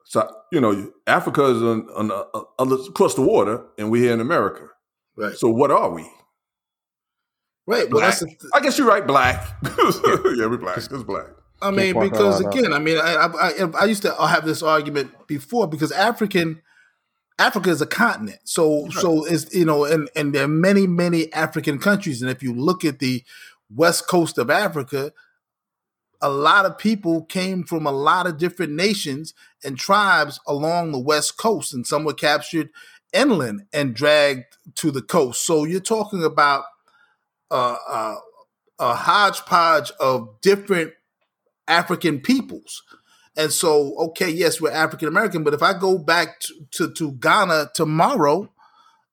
[0.05, 2.24] So you know, Africa is on, on uh,
[2.59, 4.68] uh, across the water, and we're here in America.
[5.16, 6.02] Right, So what are we?
[7.66, 7.88] right.
[7.90, 8.18] Well, Black.
[8.18, 9.07] that's the, I guess you're right.
[9.07, 9.46] Black.
[9.64, 10.76] yeah, we're black.
[10.76, 11.28] It's black.
[11.64, 15.26] I mean, because again, I mean, I, I I I used to have this argument
[15.26, 16.60] before because African
[17.38, 21.32] Africa is a continent, so so is you know, and and there are many many
[21.32, 23.24] African countries, and if you look at the
[23.74, 25.12] west coast of Africa,
[26.20, 29.34] a lot of people came from a lot of different nations
[29.64, 32.70] and tribes along the west coast, and some were captured
[33.12, 35.46] inland and dragged to the coast.
[35.46, 36.64] So you're talking about
[37.50, 38.16] uh, uh,
[38.78, 40.92] a hodgepodge of different
[41.68, 42.82] African peoples.
[43.36, 47.12] And so, okay, yes, we're African American, but if I go back to, to, to
[47.12, 48.50] Ghana tomorrow,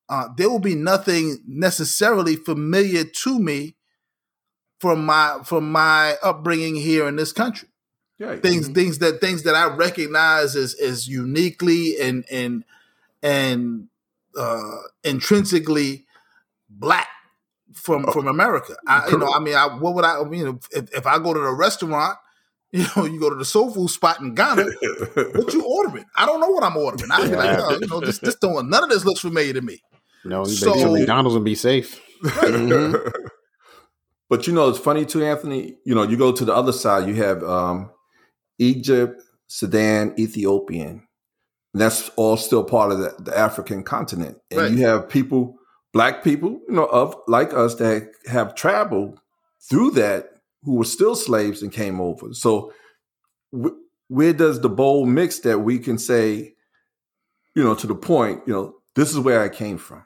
[0.09, 3.75] uh, there will be nothing necessarily familiar to me
[4.79, 7.69] from my from my upbringing here in this country.
[8.19, 8.75] Yeah, Things mhm.
[8.75, 12.65] things that things that I recognize as as uniquely and and
[13.23, 13.87] and
[14.37, 16.05] uh, intrinsically
[16.69, 17.07] black
[17.73, 18.75] from from America.
[18.87, 20.19] I, you know, I mean, I, what would I?
[20.19, 22.17] I mean, if, if I go to the restaurant,
[22.79, 24.63] you know, you go to the soul food spot in Ghana,
[25.33, 26.05] what you ordering?
[26.15, 27.11] I don't know what I'm ordering.
[27.11, 27.65] I be like, Yeah.
[27.65, 29.81] oh, you know, this this don't none of this looks familiar to me.
[30.23, 31.99] No, you So- to McDonald's and be safe.
[34.29, 35.75] but you know, it's funny too, Anthony.
[35.85, 37.89] You know, you go to the other side, you have um,
[38.59, 41.07] Egypt, Sudan, Ethiopian.
[41.73, 44.37] And that's all still part of the, the African continent.
[44.49, 44.71] And Right.
[44.71, 45.55] you have people,
[45.93, 49.19] black people, you know, of like us that have traveled
[49.69, 50.29] through that
[50.63, 52.33] who were still slaves and came over.
[52.33, 52.73] So
[53.51, 56.53] wh- where does the bold mix that we can say,
[57.55, 60.03] you know, to the point, you know, this is where I came from.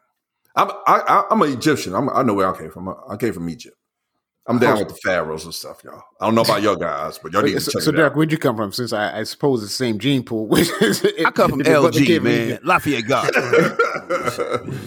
[0.55, 1.93] I'm I, I, I'm an Egyptian.
[1.93, 2.89] I'm, I know where I came from.
[2.89, 3.75] I, I came from Egypt.
[4.47, 6.03] I'm down oh, with the pharaohs and stuff, y'all.
[6.21, 7.95] I don't know about your guys, but y'all need Wait, to so, check so it
[7.95, 8.17] Derek, out.
[8.17, 8.71] where'd you come from?
[8.71, 10.45] Since I, I suppose it's the same gene pool.
[10.47, 12.59] Which is, I come from if your brother LG, man.
[12.63, 13.77] Lafayette Garden.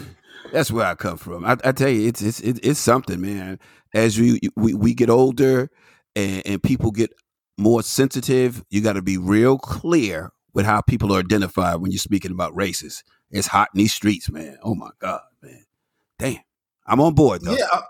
[0.53, 1.45] That's where I come from.
[1.45, 3.59] I, I tell you, it's it's it- it's something, man.
[3.95, 5.71] As we we, we get older
[6.15, 7.11] and, and people get
[7.57, 11.99] more sensitive, you got to be real clear with how people are identified when you're
[11.99, 13.03] speaking about races.
[13.31, 14.59] It's hot in these streets, man.
[14.63, 15.65] Oh my god, man.
[16.19, 16.39] Damn,
[16.87, 17.57] I'm on board though.
[17.57, 17.83] Yeah, uh,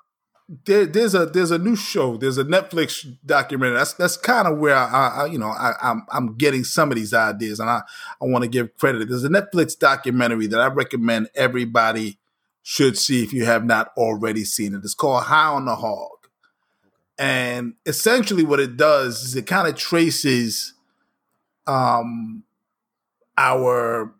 [0.64, 2.16] there, there's a there's a new show.
[2.16, 3.76] There's a Netflix documentary.
[3.76, 6.96] That's that's kind of where I, I you know I, I'm I'm getting some of
[6.96, 7.82] these ideas, and I
[8.20, 9.08] I want to give credit.
[9.08, 12.18] There's a Netflix documentary that I recommend everybody
[12.70, 14.84] should see if you have not already seen it.
[14.84, 16.28] It's called High on the Hog,
[17.18, 20.74] and essentially what it does is it kind of traces
[21.66, 22.42] um
[23.38, 24.14] our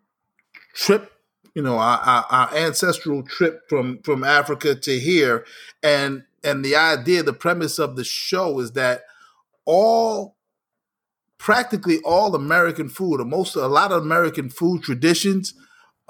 [0.73, 1.11] trip
[1.53, 5.45] you know our, our, our ancestral trip from from africa to here
[5.83, 9.01] and and the idea the premise of the show is that
[9.65, 10.35] all
[11.37, 15.53] practically all american food or most a lot of american food traditions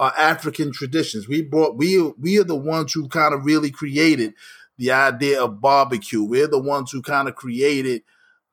[0.00, 4.34] are african traditions we brought we we are the ones who kind of really created
[4.78, 8.02] the idea of barbecue we're the ones who kind of created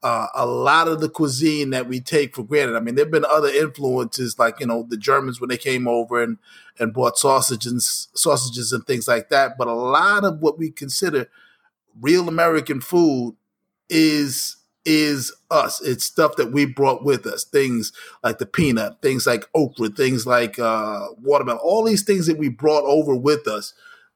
[0.04, 2.76] uh, a lot of the cuisine that we take for granted.
[2.76, 6.22] I mean, there've been other influences like you know the Germans when they came over
[6.22, 6.38] and
[6.80, 9.58] and brought sausages, sausages and things like that.
[9.58, 11.30] But a lot of what we consider
[12.00, 13.36] real American food
[13.90, 14.57] is
[14.88, 15.82] is us.
[15.82, 17.44] It's stuff that we brought with us.
[17.44, 17.92] Things
[18.24, 21.60] like the peanut, things like okra, things like uh, watermelon.
[21.62, 23.74] All these things that we brought over with us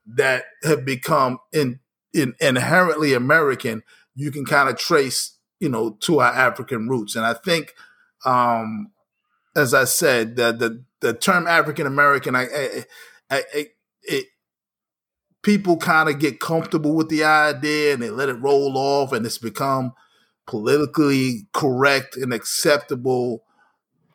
[0.07, 1.82] that have become in,
[2.13, 3.84] in inherently American.
[4.15, 7.17] You can kind of trace, you know, to our African roots.
[7.17, 7.76] And I think,
[8.26, 8.91] um,
[9.53, 12.86] as I said, the the, the term African American, I, I,
[13.30, 13.67] I, I
[14.03, 14.26] it
[15.43, 19.26] people kind of get comfortable with the idea and they let it roll off, and
[19.26, 19.91] it's become
[20.52, 23.43] politically correct and acceptable.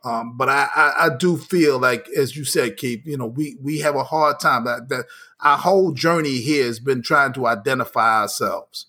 [0.04, 3.56] Um, but I, I, I do feel like, as you said, Keith, you know, we
[3.60, 4.64] we have a hard time.
[4.66, 5.06] That, that
[5.40, 8.86] our whole journey here has been trying to identify ourselves,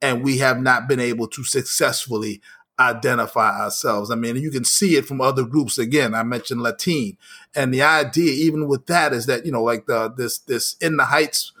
[0.00, 2.40] and we have not been able to successfully
[2.78, 4.10] identify ourselves.
[4.10, 5.78] I mean, you can see it from other groups.
[5.78, 7.16] Again, I mentioned Latine,
[7.56, 10.96] and the idea, even with that, is that you know, like the this this In
[10.96, 11.52] the Heights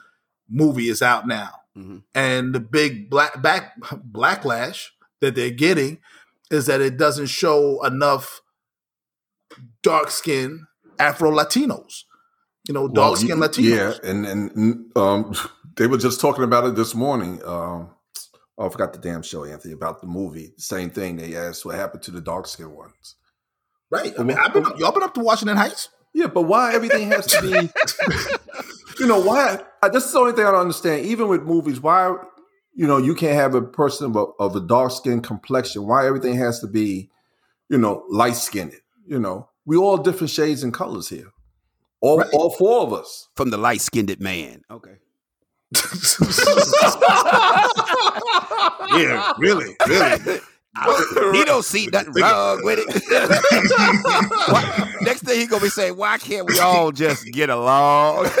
[0.48, 2.02] movie is out now, Mhm.
[2.14, 3.80] and the big black back
[4.12, 4.90] backlash
[5.22, 5.98] that they're getting
[6.50, 8.42] is that it doesn't show enough
[9.82, 10.60] dark skinned
[10.98, 12.02] Afro Latinos.
[12.68, 14.00] You know, dark skinned y- Latinos.
[14.04, 15.34] Yeah, and and um,
[15.76, 17.40] they were just talking about it this morning.
[17.44, 17.90] Um,
[18.58, 20.52] oh, I forgot the damn show, Anthony, about the movie.
[20.58, 21.16] Same thing.
[21.16, 23.16] They asked what happened to the dark skinned ones.
[23.90, 24.12] Right.
[24.18, 25.90] I mean, I've been, y'all been up to Washington Heights?
[26.14, 27.48] Yeah, but why everything has to be?
[29.00, 29.60] you know why?
[29.82, 31.06] I, this is the only thing I don't understand.
[31.06, 32.14] Even with movies, why
[32.74, 35.86] you know you can't have a person of a, of a dark skin complexion?
[35.86, 37.10] Why everything has to be,
[37.68, 38.74] you know, light skinned?
[39.06, 41.28] You know, we all different shades and colors here.
[42.00, 42.28] All Right.
[42.32, 43.28] all four of us.
[43.36, 44.62] From the light skinned man.
[44.70, 44.96] Okay.
[48.96, 50.40] yeah, really, really.
[51.32, 53.02] he don't see nothing wrong with it.
[54.48, 58.28] Why- next thing he gonna be saying, why can't we all just get along?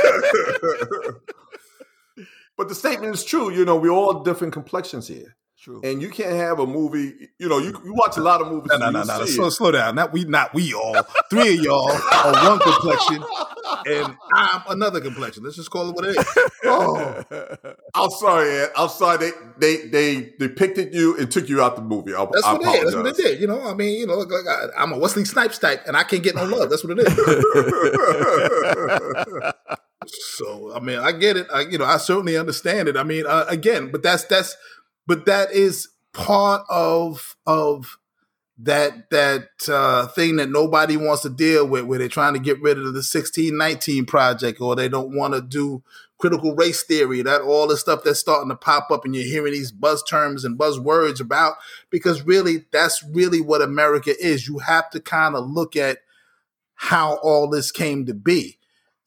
[2.62, 3.50] but the statement is true.
[3.50, 5.34] You know, we're all different complexions here.
[5.58, 5.80] True.
[5.82, 7.28] And you can't have a movie.
[7.40, 8.68] You know, you, you watch a lot of movies.
[8.70, 9.24] No, no, no, no.
[9.24, 9.96] Slow, slow down.
[9.96, 10.94] Not we, not we all.
[11.28, 13.24] Three of y'all are one complexion,
[13.86, 15.42] and I'm another complexion.
[15.42, 16.24] Let's just call it what it is.
[16.64, 17.24] Oh,
[17.94, 18.70] I'm sorry, Ed.
[18.76, 19.18] I'm sorry.
[19.18, 22.14] They they they depicted you and took you out the movie.
[22.14, 22.84] I, That's I what it is.
[22.84, 23.40] That's what it did.
[23.40, 25.96] You know, I mean, you know, like, like I, I'm a Wesley Snipes type, and
[25.96, 26.70] I can't get no love.
[26.70, 27.08] That's what it
[29.66, 29.78] is.
[30.06, 31.46] So I mean, I get it.
[31.52, 32.96] I, you know, I certainly understand it.
[32.96, 34.56] I mean, uh, again, but that's that's,
[35.06, 37.98] but that is part of of
[38.58, 42.60] that that uh, thing that nobody wants to deal with, where they're trying to get
[42.60, 45.82] rid of the 1619 project, or they don't want to do
[46.18, 47.22] critical race theory.
[47.22, 50.44] That all the stuff that's starting to pop up, and you're hearing these buzz terms
[50.44, 51.54] and buzzwords about,
[51.90, 54.46] because really, that's really what America is.
[54.46, 55.98] You have to kind of look at
[56.74, 58.58] how all this came to be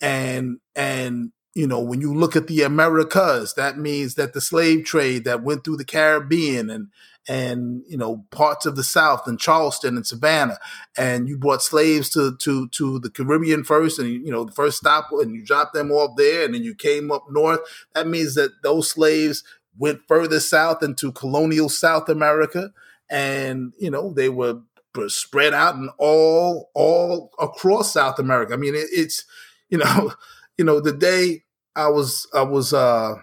[0.01, 4.85] and and you know when you look at the americas that means that the slave
[4.85, 6.87] trade that went through the caribbean and
[7.27, 10.59] and you know parts of the south and charleston and savannah
[10.97, 14.77] and you brought slaves to to to the caribbean first and you know the first
[14.77, 17.61] stop and you dropped them off there and then you came up north
[17.93, 19.43] that means that those slaves
[19.77, 22.71] went further south into colonial south america
[23.09, 24.59] and you know they were
[25.07, 28.53] spread out and all all across south america.
[28.53, 29.25] I mean it, it's
[29.69, 30.13] you know,
[30.57, 31.43] you know, the day
[31.75, 33.15] I was I was uh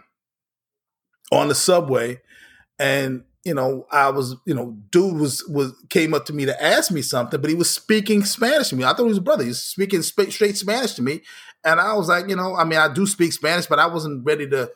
[1.31, 2.21] on the subway
[2.79, 6.63] and you know, I was, you know, dude was was came up to me to
[6.63, 8.85] ask me something, but he was speaking Spanish to me.
[8.85, 9.43] I thought he was a brother.
[9.43, 11.23] He was speaking sp- straight Spanish to me,
[11.65, 14.25] and I was like, you know, I mean, I do speak Spanish, but I wasn't
[14.25, 14.71] ready to,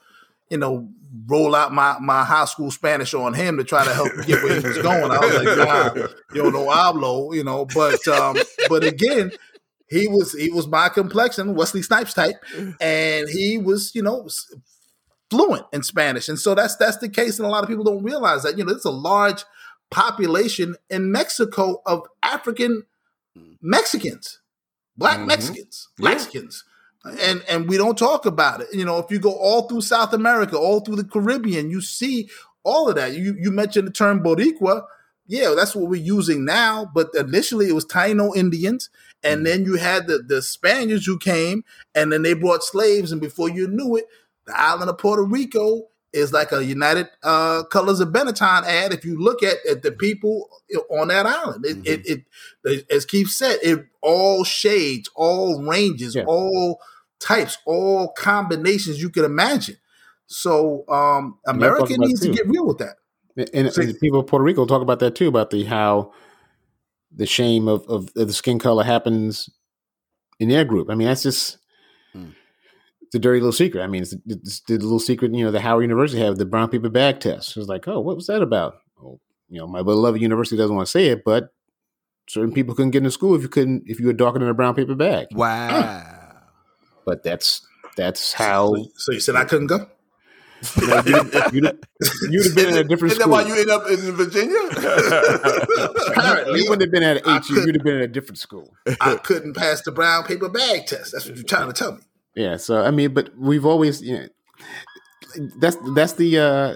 [0.50, 0.88] you know,
[1.28, 4.60] roll out my my high school Spanish on him to try to help get where
[4.60, 5.12] he was going.
[5.12, 7.66] I was like, nah, yo, no hablo, you know.
[7.66, 8.36] But um,
[8.68, 9.30] but again,
[9.88, 12.36] he was he was my complexion, Wesley Snipes type,
[12.80, 14.28] and he was you know
[15.30, 18.02] fluent in Spanish, and so that's that's the case, and a lot of people don't
[18.02, 19.44] realize that you know there's a large
[19.90, 22.82] population in Mexico of African
[23.62, 24.40] Mexicans,
[24.96, 25.26] Black Mhm.
[25.26, 26.08] Mexicans, Yeah.
[26.10, 26.64] Mexicans.
[27.20, 28.68] And and we don't talk about it.
[28.72, 32.28] You know, if you go all through South America, all through the Caribbean, you see
[32.64, 33.14] all of that.
[33.14, 34.82] You you mentioned the term Boricua.
[35.26, 36.90] Yeah, that's what we're using now.
[36.94, 38.90] But initially it was Taino Indians.
[39.22, 41.64] And then you had the, the Spaniards who came
[41.94, 43.10] and then they brought slaves.
[43.12, 44.04] And before you knew it,
[44.46, 48.92] the island of Puerto Rico is like a United uh, Colors of Benetton ad.
[48.92, 50.48] If you look at, at the people
[50.90, 52.24] on that island, it, it,
[52.64, 56.24] it, as Keith said, it all shades, all ranges, Yeah.
[56.26, 56.80] all
[57.18, 59.76] types, all combinations you could imagine.
[60.26, 62.96] So um, America needs to get real with that.
[63.36, 66.12] And, and people of Puerto Rico talk about that too, about the how
[67.14, 69.48] the shame of, of, of the skin color happens
[70.40, 70.90] in their group.
[70.90, 71.58] I mean, that's just
[72.12, 72.30] Hmm.
[73.14, 73.82] a dirty little secret.
[73.82, 75.34] I mean, it's, it's the little secret.
[75.34, 77.56] You know, the Howard University have the brown paper bag test.
[77.56, 78.76] It's like, oh, what was that about?
[79.02, 81.52] Oh, you know, my beloved university doesn't want to say it, but
[82.28, 84.54] certain people couldn't get into school if you couldn't if you were darker than a
[84.54, 85.26] brown paper bag.
[85.32, 86.04] Wow.
[87.04, 87.66] But that's
[87.96, 89.88] that's how So, so you said I couldn't go?
[90.76, 91.78] You know, you'd, you'd, have-
[92.30, 93.32] you'd have been in a different Isn't that school.
[93.32, 94.58] why you end up in Virginia?
[96.08, 97.54] Apparently, you wouldn't have been at I HU.
[97.54, 98.72] You'd have been at a different school.
[99.00, 101.12] I couldn't pass the brown paper bag test.
[101.12, 102.00] That's what you're trying to tell me.
[102.34, 102.56] Yeah.
[102.56, 106.74] So I mean, but we've always, you know, that's that's the uh,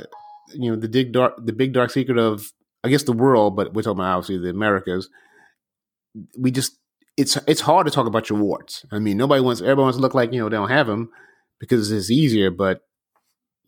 [0.54, 2.44] you know the big dark the big dark secret of
[2.84, 5.08] I guess the world, but we're talking about obviously the Americas.
[6.38, 6.76] We just
[7.16, 8.84] it's it's hard to talk about your warts.
[8.90, 11.10] I mean, nobody wants everybody wants to look like you know they don't have them
[11.58, 12.80] because it's easier, but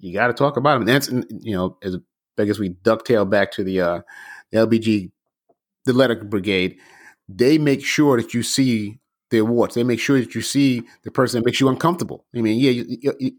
[0.03, 0.83] you got to talk about them.
[0.83, 1.97] And that's you know as
[2.39, 4.01] I guess we ducktail back to the uh,
[4.51, 5.11] the LBG
[5.85, 6.79] the letter brigade.
[7.29, 8.99] They make sure that you see
[9.31, 9.75] their warts.
[9.75, 12.27] They make sure that you see the person that makes you uncomfortable.
[12.37, 13.33] I mean, yeah, you, you, you,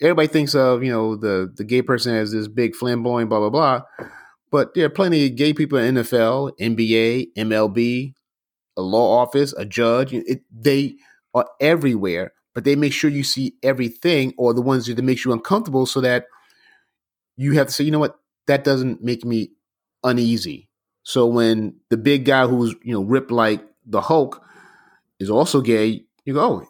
[0.00, 3.50] everybody thinks of you know the the gay person as this big flamboyant blah blah
[3.50, 3.82] blah,
[4.50, 8.14] but there are plenty of gay people in NFL, NBA, MLB,
[8.76, 10.12] a law office, a judge.
[10.12, 10.96] It, they
[11.34, 15.32] are everywhere, but they make sure you see everything, or the ones that makes you
[15.32, 16.24] uncomfortable, so that
[17.36, 19.50] you have to say, you know what, that doesn't make me
[20.02, 20.70] uneasy.
[21.02, 24.42] So when the big guy who's you know ripped like the Hulk
[25.20, 26.68] is also gay, you go, oh,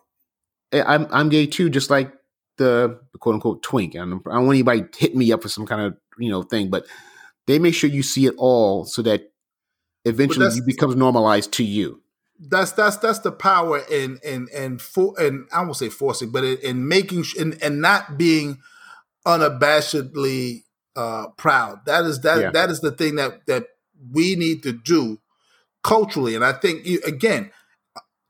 [0.73, 2.13] eh, I'm I'm gay too, just like
[2.57, 3.95] the, the quote unquote twink.
[3.95, 6.31] I don't, I don't want anybody to hit me up for some kind of you
[6.31, 6.85] know thing, but
[7.47, 9.31] they make sure you see it all so that
[10.05, 12.03] eventually it becomes normalized to you.
[12.39, 16.45] That's that's that's the power in in in for and I won't say forcing, but
[16.45, 18.59] in, in making sh- and and not being
[19.27, 20.65] unabashedly
[20.95, 21.85] uh, proud.
[21.87, 22.51] That is that Yeah.
[22.51, 23.69] that is the thing that that
[24.13, 25.19] we need to do
[25.83, 26.35] culturally.
[26.35, 27.51] And I think you, again,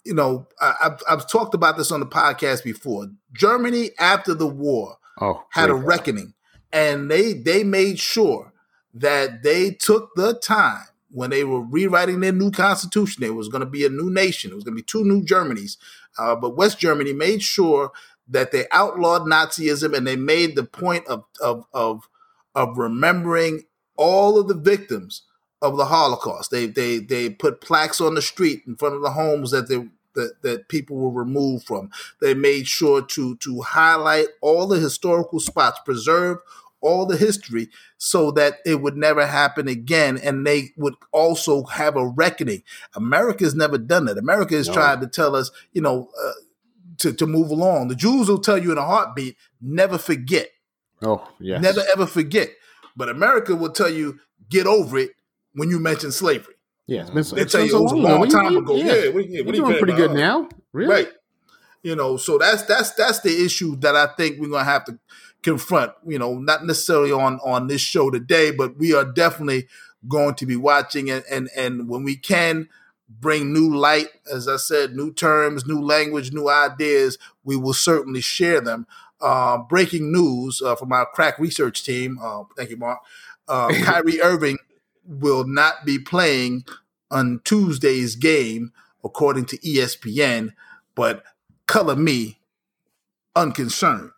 [0.04, 3.06] you know, I, I've I've talked about this on the podcast before.
[3.32, 6.34] Germany after the war Oh, had a reckoning,
[6.72, 8.52] and they they made sure
[8.94, 13.22] that they took the time when they were rewriting their new constitution.
[13.22, 14.50] There was going to be a new nation.
[14.50, 15.76] It was going to be two new Germanys.
[16.18, 17.92] Uh, but West Germany made sure
[18.28, 22.08] that they outlawed Nazism and they made the point of of of,
[22.54, 23.64] of remembering
[23.96, 25.22] all of the victims
[25.62, 26.50] of the Holocaust.
[26.50, 29.88] They they they put plaques on the street in front of the homes that they
[30.14, 31.90] that, that people were removed from.
[32.20, 36.38] They made sure to to highlight all the historical spots, preserve
[36.80, 37.68] all the history
[37.98, 42.62] so that it would never happen again and they would also have a reckoning.
[42.94, 44.18] America's never done that.
[44.18, 44.74] America has no.
[44.74, 46.32] tried to tell us you know uh,
[46.98, 47.88] to, to move along.
[47.88, 50.50] The jews will tell you in a heartbeat never forget.
[51.02, 52.50] Oh yeah never ever forget.
[52.96, 54.18] But america will tell you
[54.48, 55.10] get over it
[55.54, 56.54] when you mention slavery.
[56.86, 58.76] Yeah it's been, they tell you it was a long time ago.
[58.76, 60.90] yeah, yeah, what, yeah, what are doing pretty good now really?
[60.90, 61.08] right.
[61.82, 64.98] You know so that's that's that's the issue that i think we're gonna have to
[65.42, 65.92] confront.
[66.06, 69.68] You know, not necessarily on on this show today, but we are definitely
[70.08, 72.68] going to be watching and and and when we can
[73.08, 78.20] bring new light, as I said, new terms, new language, new ideas, we will certainly
[78.20, 78.86] share them.
[79.20, 82.18] Uh, breaking news uh, from our crack research team.
[82.20, 82.98] Uh, thank you, Mark.
[83.48, 84.58] Uh, Kyrie Irving
[85.06, 86.64] will not be playing
[87.10, 88.72] on Tuesday's game,
[89.04, 90.52] according to ESPN.
[90.94, 91.22] But
[91.66, 92.40] color me
[93.34, 94.10] unconcerned.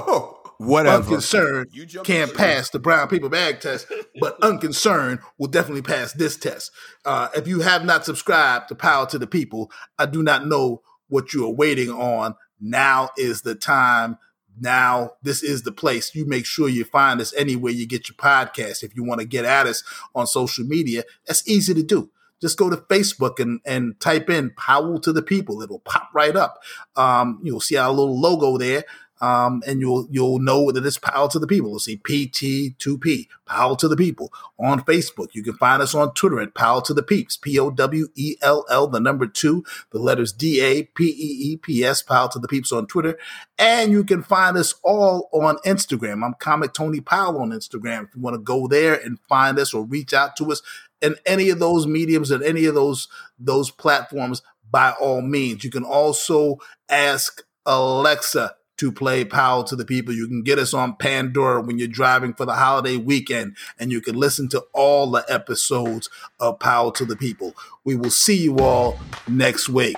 [0.58, 1.04] Whatever.
[1.04, 1.70] Unconcerned
[2.02, 3.86] can't pass the brown paper bag test,
[4.18, 6.72] but unconcerned will definitely pass this test.
[7.04, 9.70] Uh, if you have not subscribed to Power to the People,
[10.00, 12.34] I do not know what you are waiting on.
[12.60, 14.18] Now is the time.
[14.60, 16.12] Now, this is the place.
[16.16, 18.82] You make sure you find us anywhere you get your podcast.
[18.82, 22.58] If you want to get at us on social media, that's easy to do just
[22.58, 25.62] go to Facebook and, and type in Powell to the People.
[25.62, 26.62] It'll pop right up.
[26.96, 28.84] Um, you'll see our little logo there
[29.20, 31.70] um, and you'll you'll know that it's Power to the People.
[31.70, 35.34] You'll see PT2P, Power to the People on Facebook.
[35.34, 38.36] You can find us on Twitter at Powell to the Peeps, P O W E
[38.42, 42.28] L L, the number two, the letters D A P E E P S, Power
[42.32, 43.18] to the Peeps on Twitter,
[43.58, 46.24] and you can find us all on Instagram.
[46.24, 48.08] I'm Comic Tony Powell on Instagram.
[48.08, 50.62] If you want to go there and find us or reach out to us
[51.00, 53.08] in any of those mediums and any of those
[53.38, 56.58] those platforms, by all means, you can also
[56.88, 60.14] ask Alexa to play Power to the People.
[60.14, 64.00] You can get us on Pandora when you're driving for the holiday weekend, and you
[64.00, 66.08] can listen to all the episodes
[66.40, 67.54] of Power to the People.
[67.84, 68.98] We will see you all
[69.28, 69.96] next week.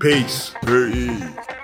[0.00, 0.52] Peace.
[0.64, 1.63] Peace.